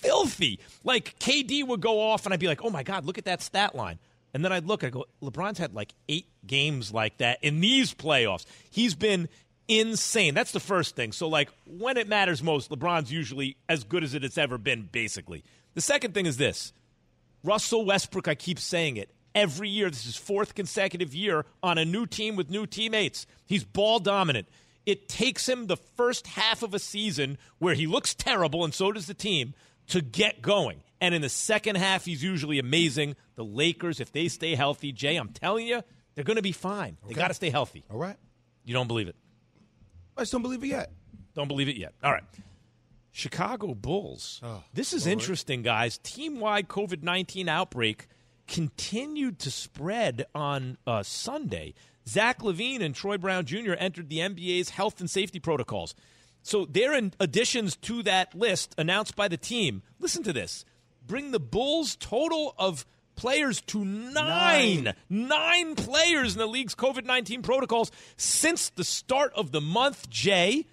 [0.00, 3.24] filthy." Like KD would go off, and I'd be like, "Oh my god, look at
[3.24, 3.98] that stat line."
[4.32, 7.94] And then I'd look, I go, LeBron's had like eight games like that in these
[7.94, 8.44] playoffs.
[8.70, 9.28] He's been
[9.70, 10.34] insane.
[10.34, 11.12] That's the first thing.
[11.12, 15.44] So, like, when it matters most, LeBron's usually as good as it's ever been, basically.
[15.74, 16.72] The second thing is this
[17.44, 19.10] Russell Westbrook, I keep saying it.
[19.32, 23.26] Every year, this is fourth consecutive year on a new team with new teammates.
[23.46, 24.48] He's ball dominant.
[24.86, 28.90] It takes him the first half of a season where he looks terrible, and so
[28.90, 29.54] does the team,
[29.90, 30.82] to get going.
[31.00, 33.16] And in the second half, he's usually amazing.
[33.36, 35.82] The Lakers, if they stay healthy, Jay, I'm telling you,
[36.14, 36.98] they're going to be fine.
[37.06, 37.84] They got to stay healthy.
[37.90, 38.16] All right.
[38.64, 39.16] You don't believe it?
[40.16, 40.92] I just don't believe it yet.
[41.34, 41.94] Don't believe it yet.
[42.02, 42.24] All right.
[43.12, 44.40] Chicago Bulls.
[44.42, 45.98] Oh, this is interesting, guys.
[45.98, 48.06] Team wide COVID 19 outbreak
[48.46, 51.74] continued to spread on uh, Sunday.
[52.06, 53.72] Zach LaVine and Troy Brown Jr.
[53.78, 55.94] entered the NBA's health and safety protocols.
[56.42, 60.64] So, their in- additions to that list announced by the team, listen to this,
[61.06, 64.84] bring the Bulls' total of players to nine.
[64.84, 64.94] Nine.
[65.10, 70.66] Nine players in the league's COVID 19 protocols since the start of the month, Jay.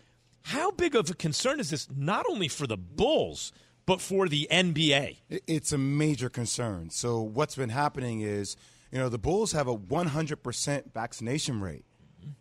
[0.43, 3.51] How big of a concern is this, not only for the Bulls,
[3.86, 5.17] but for the NBA?
[5.30, 6.89] It's a major concern.
[6.89, 8.56] So what's been happening is,
[8.91, 11.84] you know, the Bulls have a 100% vaccination rate,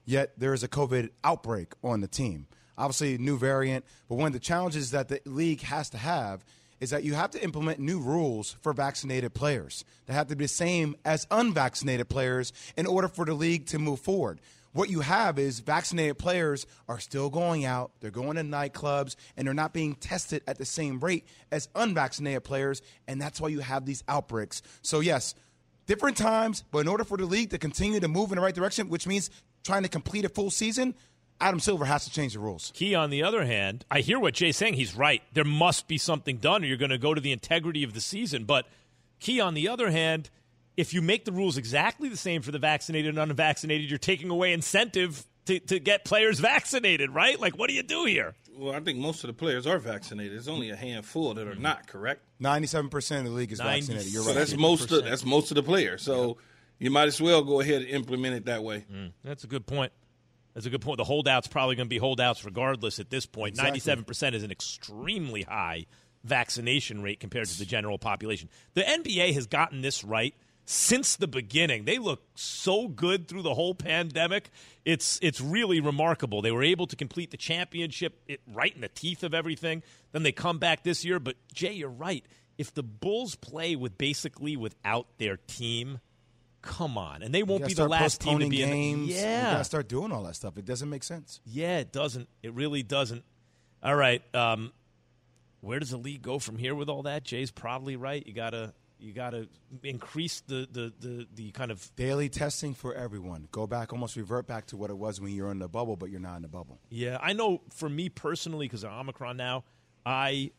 [0.05, 2.47] yet there is a COVID outbreak on the team.
[2.79, 6.45] Obviously, new variant, but one of the challenges that the league has to have
[6.81, 9.85] is that you have to implement new rules for vaccinated players.
[10.07, 13.79] They have to be the same as unvaccinated players in order for the league to
[13.79, 14.41] move forward.
[14.73, 19.47] What you have is vaccinated players are still going out, they're going to nightclubs, and
[19.47, 23.61] they're not being tested at the same rate as unvaccinated players, and that's why you
[23.61, 24.61] have these outbreaks.
[24.83, 25.35] So, yes,
[25.87, 28.55] different times, but in order for the league to continue to move in the right
[28.55, 29.31] direction, which means
[29.65, 30.95] trying to complete a full season,
[31.41, 32.73] Adam Silver has to change the rules.
[32.75, 34.75] Key, on the other hand, I hear what Jay's saying.
[34.75, 35.23] He's right.
[35.35, 38.01] There must be something done, or you're going to go to the integrity of the
[38.01, 38.45] season.
[38.45, 38.67] But,
[39.21, 40.31] Key, on the other hand,
[40.77, 44.31] if you make the rules exactly the same for the vaccinated and unvaccinated, you're taking
[44.31, 47.39] away incentive to, to get players vaccinated, right?
[47.39, 48.35] Like, what do you do here?
[48.59, 50.33] Well, I think most of the players are vaccinated.
[50.33, 51.87] There's only a handful that are not.
[51.87, 52.23] Correct.
[52.41, 54.11] 97% of the league is vaccinated.
[54.11, 54.35] You're So right.
[54.39, 54.91] that's most.
[54.91, 56.03] Of, that's most of the players.
[56.03, 56.39] So
[56.79, 58.87] you might as well go ahead and implement it that way.
[58.93, 59.13] Mm.
[59.23, 59.93] That's a good point.
[60.57, 60.97] That's a good point.
[60.97, 63.51] The holdouts probably going to be holdouts regardless at this point.
[63.51, 63.73] Exactly.
[63.73, 65.85] Ninety-seven percent is an extremely high
[66.25, 68.49] vaccination rate compared to the general population.
[68.73, 71.85] The NBA has gotten this right since the beginning.
[71.85, 74.49] They look so good through the whole pandemic.
[74.87, 76.41] It's it's really remarkable.
[76.41, 79.83] They were able to complete the championship it, right in the teeth of everything.
[80.13, 81.21] Then they come back this year.
[81.21, 82.25] But Jay, you're right.
[82.57, 86.01] If the Bulls play with basically without their team,
[86.63, 88.69] come on, and they won't be the last team to be in.
[88.69, 89.09] games.
[89.09, 90.57] The, You yeah, got to start doing all that stuff.
[90.59, 91.41] It doesn't make sense.
[91.45, 92.29] yeah, it doesn't.
[92.43, 93.25] It really doesn't.
[93.83, 94.23] All right.
[94.35, 94.73] Um,
[95.61, 97.25] where does the league go from here with all that?
[97.25, 98.25] Jay's probably right.
[98.27, 99.49] You gotta you gotta
[99.83, 103.49] increase the the the, the kind of Daily testing for everyone.
[103.53, 106.11] Go back, almost revert back to what it was when you're in the bubble, but
[106.11, 106.79] you're not in the bubble.
[106.91, 107.19] yeah.
[107.21, 109.65] I know for me personally, because of Omicron now,
[110.05, 110.51] I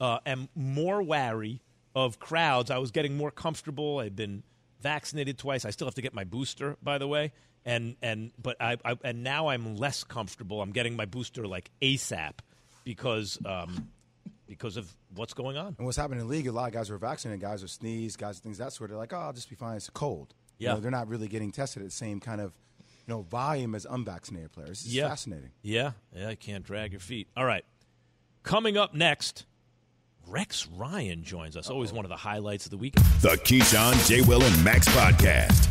[0.00, 1.60] uh, am more wary
[1.94, 2.70] of crowds.
[2.70, 3.98] I was getting more comfortable.
[3.98, 4.42] I've been
[4.80, 5.64] vaccinated twice.
[5.64, 7.32] I still have to get my booster, by the way.
[7.64, 10.62] And and but I, I and now I'm less comfortable.
[10.62, 12.32] I'm getting my booster like ASAP
[12.84, 13.88] because um,
[14.46, 15.74] because of what's going on.
[15.78, 17.66] And what's happening in the league, a lot of guys who are vaccinated, guys who
[17.68, 18.90] sneeze, guys things that sort.
[18.90, 19.76] They're like, oh, I'll just be fine.
[19.76, 20.32] It's a cold.
[20.58, 20.74] You Yeah.
[20.74, 22.52] know, they're not really getting tested at the same kind of
[23.06, 24.82] you know volume as unvaccinated players.
[24.84, 25.08] It's Yeah.
[25.08, 25.50] fascinating.
[25.62, 27.28] Yeah, yeah, I can't drag your feet.
[27.36, 27.64] All right.
[28.42, 29.44] Coming up next,
[30.26, 31.70] Rex Ryan joins us.
[31.70, 32.94] Always one of the highlights of the week.
[33.20, 34.22] The Keyshawn, J.
[34.22, 35.66] Will, and Max podcast.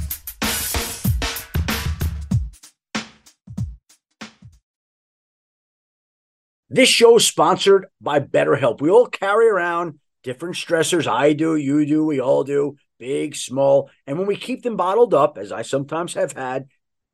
[6.71, 8.79] This show is sponsored by BetterHelp.
[8.79, 11.07] We all carry around different stressors.
[11.07, 13.89] I do, you do, we all do, big, small.
[14.05, 16.67] And when we keep them bottled up, as I sometimes have had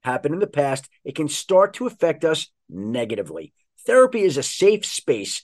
[0.04, 3.54] happen in the past, it can start to affect us negatively.
[3.86, 5.44] Therapy is a safe space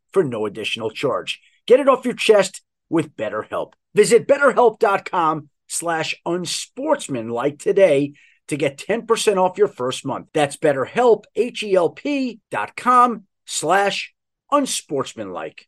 [0.13, 1.39] for no additional charge.
[1.67, 3.73] Get it off your chest with BetterHelp.
[3.93, 8.13] Visit betterhelp.com slash unsportsmanlike today
[8.49, 10.27] to get 10% off your first month.
[10.33, 14.13] That's betterhelp, H-E-L-P dot com slash
[14.51, 15.67] unsportsmanlike.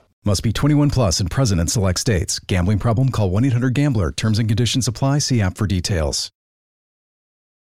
[0.23, 2.37] Must be 21 plus and present in select states.
[2.37, 3.09] Gambling problem?
[3.09, 4.11] Call 1 800 Gambler.
[4.11, 5.17] Terms and conditions apply.
[5.17, 6.31] See app for details.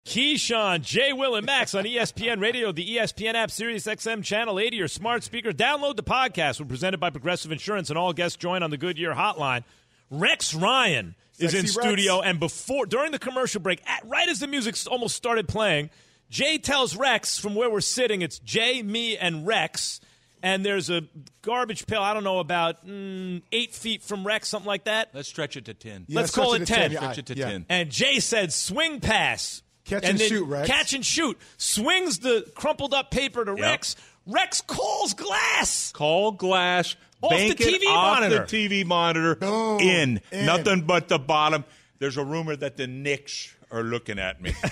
[0.08, 4.76] Keyshawn, Jay, Will, and Max on ESPN Radio, the ESPN app, Sirius XM Channel 80,
[4.76, 5.52] your smart speaker.
[5.52, 6.60] Download the podcast.
[6.60, 9.64] We're presented by Progressive Insurance, and all guests join on the Goodyear Hotline.
[10.10, 11.74] Rex Ryan is in Rex.
[11.74, 15.92] studio, and before during the commercial break, at, right as the music almost started playing,
[16.32, 20.02] Jay tells Rex from where we're sitting, it's Jay, me, and Rex,
[20.44, 21.04] and there's a
[21.42, 22.02] garbage pail.
[22.02, 25.10] I don't know about mm, eight feet from Rex, something like that.
[25.14, 26.06] Let's stretch it to 10.
[26.08, 26.92] Yeah, Let's call stretch it to 10.
[26.92, 27.50] Yeah, Stretch it to yeah.
[27.50, 27.66] 10.
[27.70, 29.64] And Jay said, swing pass.
[29.86, 30.68] Catch and then shoot, Rex.
[30.68, 31.38] Catch and shoot.
[31.58, 33.96] Swings the crumpled up paper to Rex.
[34.28, 35.92] Rex calls glass.
[35.92, 36.96] Call glass.
[37.22, 38.46] Off bank the it TV off monitor.
[38.48, 39.36] the TV monitor.
[39.36, 39.80] Boom.
[39.80, 40.22] In.
[40.32, 40.46] In.
[40.46, 41.66] Nothing but the bottom.
[42.00, 44.54] There's a rumor that the Knicks are looking at me.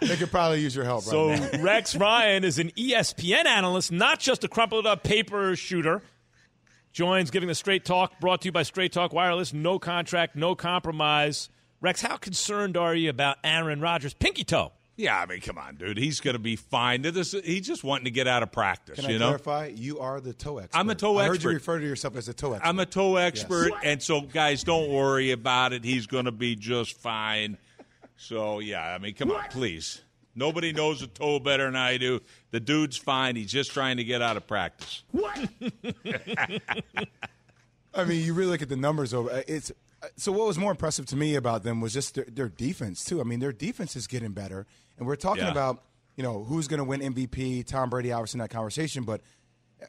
[0.00, 1.62] They could probably use your help So right now.
[1.62, 6.02] Rex Ryan is an ESPN analyst, not just a crumpled up paper shooter.
[6.92, 9.52] Joins giving the straight talk, brought to you by Straight Talk Wireless.
[9.52, 11.48] No contract, no compromise.
[11.80, 14.72] Rex, how concerned are you about Aaron Rodgers' pinky toe?
[14.96, 15.96] yeah, I mean, come on, dude.
[15.96, 17.00] He's going to be fine.
[17.02, 19.26] This- He's just wanting to get out of practice, Can you I know?
[19.28, 19.72] clarify?
[19.74, 20.78] You are the toe expert.
[20.78, 21.48] I'm a toe I heard expert.
[21.50, 22.68] you refer to yourself as a toe expert.
[22.68, 25.84] I'm a toe expert, and so guys, don't worry about it.
[25.84, 27.56] He's going to be just fine.
[28.22, 30.02] So yeah, I mean, come on, please.
[30.34, 32.20] Nobody knows the toe better than I do.
[32.50, 33.34] The dude's fine.
[33.34, 35.02] He's just trying to get out of practice.
[35.10, 35.48] What?
[37.94, 39.30] I mean, you really look at the numbers over.
[39.30, 40.30] uh, It's uh, so.
[40.32, 43.20] What was more impressive to me about them was just their, their defense too.
[43.20, 44.66] I mean, their defense is getting better,
[44.98, 45.50] and we're talking Yeah.
[45.50, 45.82] about
[46.16, 47.66] you know who's going to win MVP.
[47.66, 49.22] Tom Brady, obviously, in that conversation, but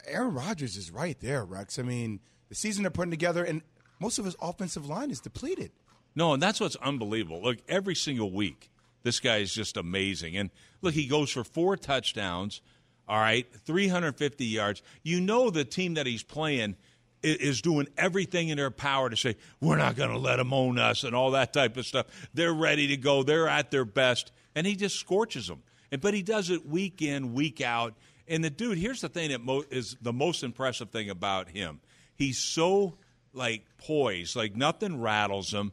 [0.08, 1.78] Aaron Rodgers is right there, Rex.
[1.78, 3.62] I mean, the season they're putting together, and
[4.00, 5.72] most of his offensive line is depleted.
[6.15, 7.41] No, and that's what's unbelievable.
[7.41, 8.69] Look, every single week,
[9.04, 10.36] this guy is just amazing.
[10.38, 10.50] And
[10.82, 12.62] look, he goes for four touchdowns,
[13.08, 14.82] all right, 350 yards.
[15.04, 16.76] You know the team that he's playing
[17.24, 20.80] is doing everything in their power to say, we're not going to let them own
[20.80, 22.08] us and all that type of stuff.
[22.34, 24.32] They're ready to go, they're at their best.
[24.56, 25.62] And he just scorches them.
[25.91, 27.93] And, but he does it week in, week out.
[28.28, 31.80] And the dude, here's the thing that mo- is the most impressive thing about him.
[32.15, 32.97] He's so
[33.34, 35.71] like poised, like nothing rattles him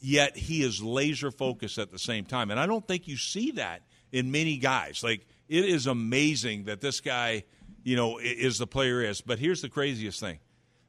[0.00, 2.50] yet he is laser focused at the same time.
[2.50, 3.82] And I don't think you see that
[4.12, 5.02] in many guys.
[5.02, 7.44] Like it is amazing that this guy,
[7.82, 9.20] you know, is the player he is.
[9.20, 10.38] But here's the craziest thing: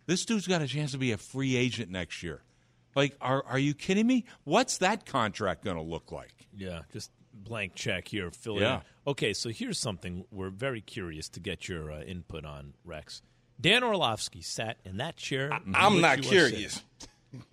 [0.05, 2.41] this dude's got a chance to be a free agent next year.
[2.95, 4.25] Like, are are you kidding me?
[4.43, 6.47] What's that contract going to look like?
[6.55, 8.77] Yeah, just blank check here, fill Yeah.
[8.77, 8.81] in.
[9.05, 13.21] Okay, so here's something we're very curious to get your uh, input on, Rex.
[13.61, 15.51] Dan Orlovsky sat in that chair.
[15.65, 16.83] in I'm not you are curious.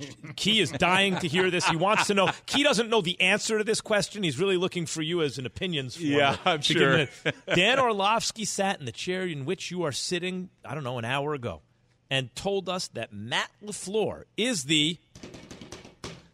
[0.01, 0.33] Sitting.
[0.37, 1.67] Key is dying to hear this.
[1.67, 2.31] He wants to know.
[2.47, 4.23] Key doesn't know the answer to this question.
[4.23, 5.97] He's really looking for you as an opinions.
[5.97, 7.07] former Yeah, I'm sure.
[7.55, 10.51] Dan Orlovsky sat in the chair in which you are sitting.
[10.65, 11.63] I don't know, an hour ago,
[12.11, 14.99] and told us that Matt LaFleur is the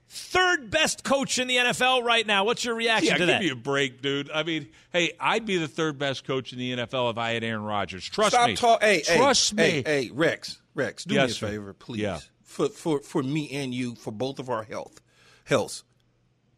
[0.09, 2.45] third best coach in the NFL right now.
[2.45, 3.33] What's your reaction to that?
[3.33, 3.55] Yeah, to give that?
[3.57, 4.31] me a break, dude.
[4.31, 7.45] I mean, hey, I'd be the third best coach in the NFL if I had
[7.45, 8.09] Aaron Rodgers.
[8.09, 8.39] Trust me.
[8.39, 8.57] Stop me.
[8.57, 9.83] talk- Hey, Trust hey, me.
[9.85, 11.49] Hey, hey, Rex, Rex, do Yes, me a sir.
[11.49, 12.01] favor, please.
[12.03, 12.19] Yeah.
[12.51, 15.01] For for for me and you, for both of our health,
[15.45, 15.85] health.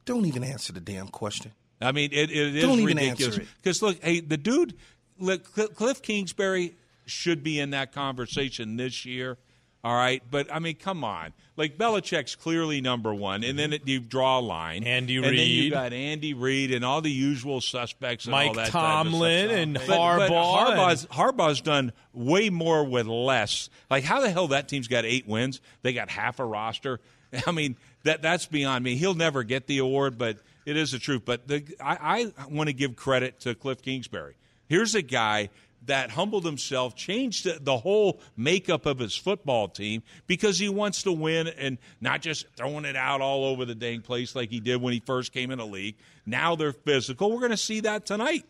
[0.06, 1.52] Don't even answer the damn question.
[1.82, 3.26] I mean, it, it is Don't even ridiculous.
[3.36, 3.48] answer it.
[3.62, 4.74] Because look, hey, the dude,
[5.18, 9.36] look, Kliff Kingsbury should be in that conversation this year.
[9.84, 11.32] All right, but I mean, come on.
[11.56, 14.84] Like Belichick's clearly number one, and then it, you draw a line.
[14.84, 15.28] Andy Reid.
[15.28, 19.50] and then you got Andy Reid and all the usual suspects, and all Mike Tomlin
[19.50, 23.70] and But- Harbaugh But Harbaugh's, Harbaugh's done way more with less.
[23.90, 25.60] Like, how the hell that team's got eight wins?
[25.82, 27.00] They got half a roster.
[27.46, 28.94] I mean, that that's beyond me.
[28.94, 31.22] He'll never get the award, but it is the truth.
[31.24, 34.36] But the, I, I want to give credit to Kliff Kingsbury.
[34.68, 35.50] Here's a guy
[35.86, 41.12] that humbled himself, changed the, whole makeup of his football team because he wants to
[41.12, 44.80] win and not just throwing it out all over the dang place like he did
[44.80, 45.96] when he first came in the league.
[46.26, 47.32] Now they're physical.
[47.32, 48.44] We're going to see that tonight.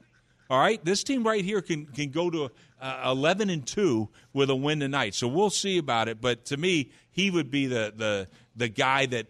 [0.51, 4.51] All right, this team right here can can go to uh, eleven and two with
[4.51, 5.15] a win tonight.
[5.15, 6.21] So we'll see about it.
[6.21, 9.29] But to me, he would be the the the guy that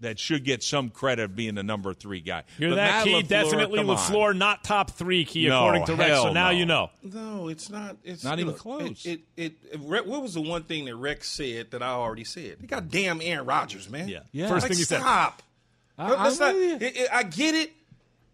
[0.00, 2.42] that should get some credit of being the number three guy.
[2.58, 3.12] Hear But that, Matt Key?
[3.22, 3.96] LaFleur, Definitely come on.
[3.96, 6.10] LaFleur, not top three, Key, No, according to Rex.
[6.22, 6.56] So now no.
[6.56, 6.90] you know.
[7.02, 7.96] No, it's not.
[8.04, 9.06] It's Not even look, close.
[9.06, 12.24] It, it, it, Re- what was the one thing that Rex said that I already
[12.24, 12.56] said?
[12.60, 14.08] They got damn Aaron Rodgers, man.
[14.08, 14.20] Yeah.
[14.32, 14.48] Yeah.
[14.48, 15.00] First Like, thing he said.
[15.00, 15.42] stop.
[15.96, 17.72] I- Let's I'm not- it- it- I get it.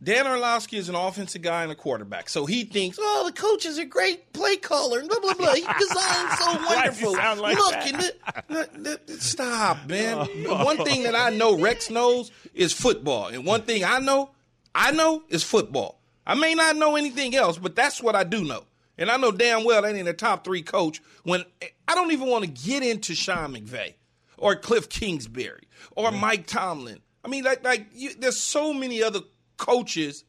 [0.03, 3.66] Dan Orlovsky is an offensive guy and a quarterback, so he thinks, "Oh, the coach
[3.66, 5.53] is a great play caller." and Blah blah blah.
[5.55, 7.42] He designed so Why does he wonderful.
[7.42, 7.92] like Look, that?
[7.92, 10.26] and it- n- n- stop, man.
[10.48, 10.64] Oh.
[10.64, 14.30] One thing that I know Rex knows is football, and one thing I know,
[14.74, 16.01] I know is football.
[16.26, 18.64] I may not know anything else, but that's what I do know.
[18.96, 21.03] And I know damn well that ain't a top three coach.
[21.24, 21.44] When
[21.88, 23.94] I don't even want to get into Sean McVay
[24.38, 26.20] or Kliff Kingsbury or mm.
[26.20, 27.01] Mike Tomlin.
[27.24, 29.20] I mean, like, like you, there's so many other
[29.61, 30.24] coaches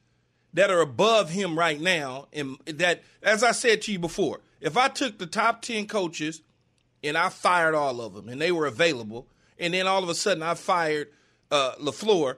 [0.54, 4.76] that are above him right now, and that, as I said to you before, if
[4.76, 6.42] I took the top ten coaches
[7.02, 9.28] and I fired all of them, and they were available,
[9.58, 11.08] and then all of a sudden I fired
[11.50, 12.36] uh, LaFleur,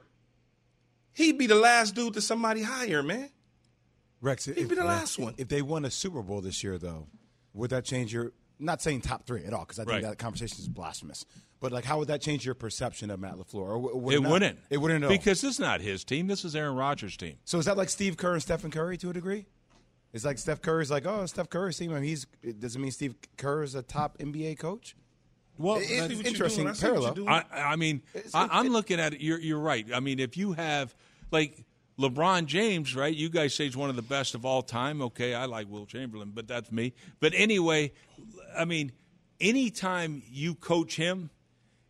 [1.14, 3.30] he'd be the last dude that somebody hire, man.
[4.22, 5.34] Rex, He'd be the last one.
[5.38, 7.08] If they won a Super Bowl this year, though,
[7.54, 8.32] would that change your?
[8.60, 10.04] Not saying top three at all, because I think Right.
[10.04, 11.26] that conversation is blasphemous.
[11.60, 13.56] But like, how would that change your perception of Matt LaFleur?
[13.56, 14.32] Or, would It not?
[14.32, 14.60] wouldn't.
[14.70, 16.28] It wouldn't because this is not his team.
[16.28, 17.38] This is Aaron Rodgers' team.
[17.46, 19.46] So is that like Steve Kerr and Stephen Curry to a degree?
[20.14, 21.92] It's like Steph Curry's like, oh, Steph Curry's team.
[21.92, 22.28] I mean, he's.
[22.44, 24.96] It doesn't mean Steve Kerr is a top NBA coach.
[25.58, 26.68] Well, It- it's interesting doing.
[26.70, 27.46] I see what you're parallel.
[27.52, 28.02] I, I mean,
[28.34, 29.22] I, I'm looking at it.
[29.22, 29.86] You're, you're right.
[29.94, 30.94] I mean, if you have
[31.32, 31.64] like
[32.00, 33.16] LeBron James, right?
[33.16, 35.02] You guys say he's one of the best of all time.
[35.02, 36.94] Okay, I like Wilt Chamberlain, but that's me.
[37.20, 37.92] But anyway,
[38.58, 38.92] I mean,
[39.40, 41.30] anytime you coach him,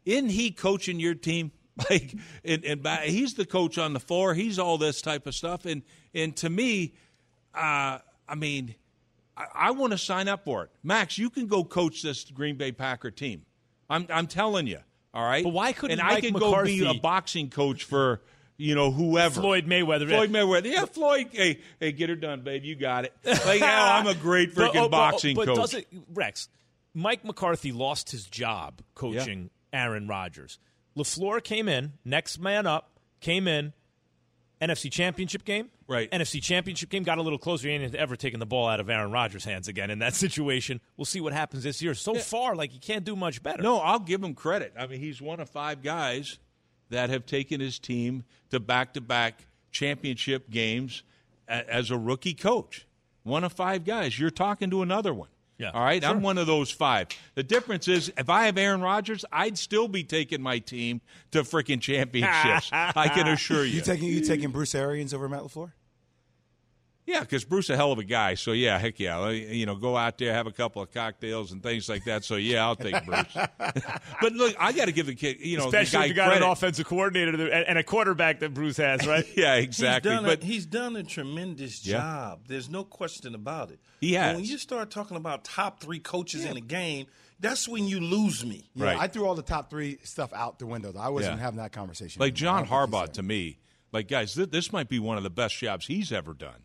[0.06, 1.52] isn't he coaching your team?
[1.90, 2.14] Like,
[2.46, 4.36] and, and by, he's the coach on the floor.
[4.36, 5.66] He's all this type of stuff.
[5.66, 5.82] And
[6.14, 6.94] and to me,
[7.56, 7.98] uh,
[8.30, 8.76] I mean,
[9.36, 10.70] I, I want to sign up for it.
[10.84, 13.42] Max, you can go coach this Green Bay Packer team.
[13.90, 14.82] I'm I'm telling you.
[15.14, 15.44] All right.
[15.44, 18.22] But why couldn't and I Mike can go be a boxing coach for
[18.64, 20.08] you know whoever Floyd Mayweather.
[20.08, 20.72] Floyd Mayweather.
[20.72, 21.28] Yeah, Floyd.
[21.32, 22.64] Hey, hey, get her done, babe.
[22.64, 23.14] You got it.
[23.46, 25.56] Like, yeah, I'm a great freaking oh, But- oh, but- boxing but coach.
[25.58, 26.48] does it, Rex?
[26.94, 30.60] Mike McCarthy lost his job coaching Aaron Rodgers.
[30.96, 33.74] LaFleur came in, next man up, came in,
[34.62, 35.70] NFC Championship game.
[35.88, 36.10] Right.
[36.12, 37.68] NFC Championship game got a little closer.
[37.68, 40.80] He ain't ever taken the ball out of Aaron Rodgers' hands again in that situation.
[40.96, 41.96] We'll see what happens this year.
[41.96, 43.62] So far, like he can't do much better.
[43.62, 44.74] No, I'll give him credit.
[44.80, 46.38] I mean, he's one of five guys
[46.94, 51.04] that have taken his team to back-to-back championship games
[51.48, 52.86] a- as a rookie coach.
[53.24, 54.18] One of five guys.
[54.20, 55.30] You're talking to another one.
[55.58, 56.12] Yeah, All right, sure.
[56.12, 57.08] I'm one of those five.
[57.36, 61.00] The difference is, if I have Aaron Rodgers, I'd still be taking my team
[61.32, 62.70] to freaking championships.
[62.74, 63.76] I can assure you.
[63.76, 65.72] You taking you taking Bruce Arians over Matt LaFleur?
[67.06, 68.36] Yeah, because Bruce a hell of a guy.
[68.36, 71.62] So yeah, heck yeah, you know, go out there, have a couple of cocktails and
[71.62, 72.24] things like that.
[72.24, 73.26] So yeah, I'll take Bruce.
[74.22, 76.16] but look, I got to give the kid, you know, Especially the guy if you
[76.16, 76.46] got credit.
[76.46, 79.26] an offensive coordinator and and a quarterback that Bruce has, right?
[79.36, 80.12] yeah, exactly.
[80.12, 81.98] He's done, but a, he's done a tremendous Yeah.
[82.00, 82.40] job.
[82.48, 83.80] There's no question about it.
[84.00, 84.36] He has.
[84.36, 87.08] When you start talking about top three coaches in a game,
[87.40, 88.70] that's when you lose me.
[88.76, 88.98] Yeah, Right.
[88.98, 90.92] I threw all the top three stuff out the window.
[90.94, 91.02] Though.
[91.02, 91.42] I wasn't Yeah.
[91.44, 92.20] having that conversation.
[92.22, 92.38] like anymore.
[92.38, 93.58] John I don't think he's Harbaugh to me,
[93.92, 96.64] like guys, th- this might be one of the best jobs he's ever done.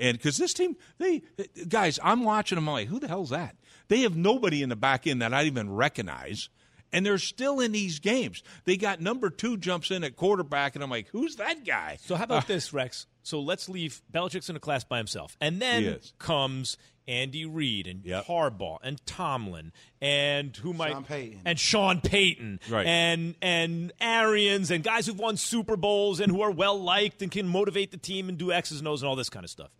[0.00, 1.22] And because this team, they
[1.68, 2.68] guys, I'm watching them.
[2.68, 3.54] I'm like, who the hell's that?
[3.88, 6.48] They have nobody in the back end that I even recognize.
[6.92, 8.42] and they're still in these games.
[8.64, 11.98] They got number two jumps in at quarterback, and I'm like, who's that guy?
[12.00, 13.06] So how about this, Rex?
[13.22, 16.76] So let's leave Belichick's in a class by himself, and then He comes
[17.06, 18.26] Andy Reid and Yep.
[18.26, 21.40] Harbaugh and Tomlin and who might Sean Payton.
[21.44, 22.86] and Sean Payton Right.
[22.86, 27.30] and and Arians and guys who've won Super Bowls and who are well liked and
[27.30, 29.70] can motivate the team and do X's and O's and all this kind of stuff.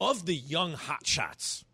[0.00, 1.64] Of the young hotshots,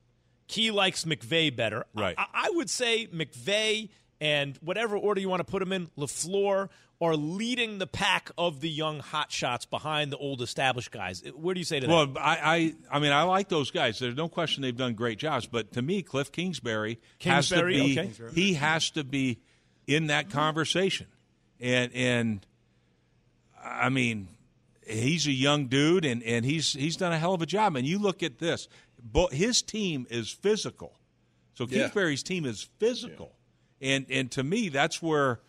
[0.47, 1.87] Key likes McVay better.
[1.95, 2.14] Right.
[2.18, 3.89] I, I would say McVay
[4.21, 6.68] and whatever order you want to put him in, LaFleur
[7.01, 11.23] are leading the pack of the young hotshots behind the old established guys.
[11.35, 11.93] Where do you say to that?
[11.93, 13.99] Well, I, I, I mean, I like those guys.
[13.99, 15.47] There's no question they've done great jobs.
[15.47, 18.25] But to me, Kliff Kingsbury, Kingsbury, has to be.
[18.25, 18.35] okay.
[18.35, 19.39] He has to be
[19.87, 21.07] in that conversation,
[21.59, 22.47] and and
[23.64, 24.29] I mean,
[24.91, 27.76] he's a young dude, and, and he's he's done a hell of a job.
[27.76, 28.68] And you look at this,
[29.03, 30.95] but his team is physical.
[31.55, 31.80] So Yeah.
[31.82, 33.32] Kingsbury's team is physical,
[33.80, 35.41] and and to me, that's where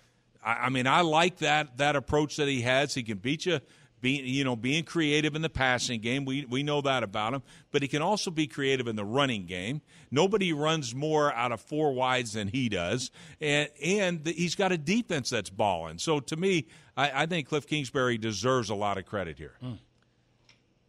[0.43, 2.93] I, I mean, I like that that approach that he has.
[2.93, 3.59] He can beat you.
[4.01, 7.43] Being you know being creative in the passing game, we we know that about him.
[7.71, 9.81] But he can also be creative in the running game.
[10.09, 14.77] Nobody runs more out of four wides than he does, and and he's got a
[14.77, 15.99] defense that's balling.
[15.99, 19.53] So to me, I, I think Kliff Kingsbury deserves a lot of credit here.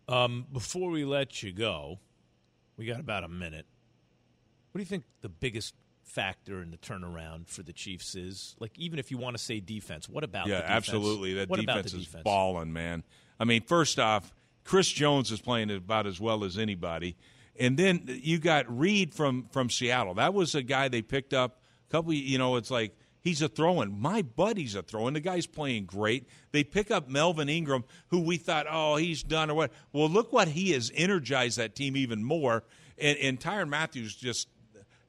[0.09, 1.99] Um, before we let you go,
[2.77, 3.67] we got about a minute.
[4.73, 5.75] What do you think the biggest
[6.13, 8.55] factor in the turnaround for the Chiefs is?
[8.61, 10.77] Like, even if you want to say defense, what about Yeah, the defense?
[10.77, 11.35] absolutely.
[11.35, 12.23] That what about defense is defense?
[12.25, 13.03] balling, man.
[13.41, 14.33] I mean, first off,
[14.65, 17.17] Chris Jones is playing about as well as anybody,
[17.59, 20.15] and then you got Reed from from Seattle.
[20.15, 21.61] That was a guy they picked up.
[21.89, 24.01] A couple, you know, it's like he's a throwing.
[24.01, 25.15] My buddy's a throwing.
[25.15, 26.29] The guy's playing great.
[26.53, 29.73] They pick up Melvin Ingram, who we thought, oh, he's done or what.
[29.93, 32.63] Well, look what he has energized that team even more.
[32.99, 34.49] And, and Tyrann Mathieu just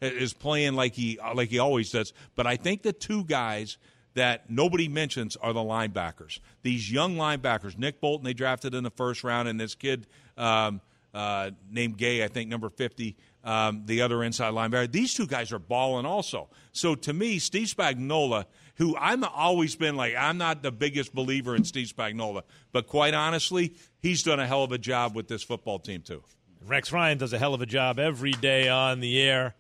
[0.04, 2.14] is playing like he like he always does.
[2.36, 3.78] But I think the two guys
[4.14, 6.40] that nobody mentions are the linebackers.
[6.62, 10.82] These young linebackers, Nick Bolton, they drafted in the first round, and this kid um,
[11.14, 14.92] uh, named Gay, I think number fifty, um, the other inside linebacker.
[14.92, 16.50] These two guys are balling also.
[16.72, 18.46] So to me, Steve Spagnuolo.
[18.78, 22.42] Who I'm always been like, I'm not the biggest believer in Steve Spagnuolo,
[22.72, 26.24] but quite honestly, he's done a hell of a job with this football team too.
[26.66, 29.54] Rex Ryan does a hell of a job every day on the air.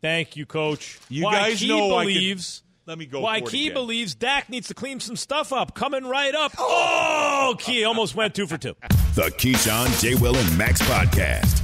[0.00, 0.98] Thank you, Coach.
[1.08, 2.62] You Why guys Key know I could- believes.
[2.86, 3.20] Let me go.
[3.20, 5.74] Why for it Key believes Dak needs to clean some stuff up.
[5.74, 6.52] Coming right up.
[6.58, 8.74] Oh, oh Key almost went two for two.
[9.14, 10.16] The Keyshawn, J.
[10.16, 11.58] Will, and Max podcast.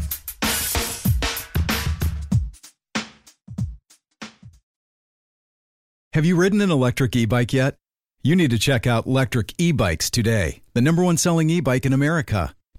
[6.12, 7.76] Have you ridden an electric e bike yet?
[8.22, 11.86] You need to check out Lectric E Bikes today, the number one selling e bike
[11.86, 12.54] in America.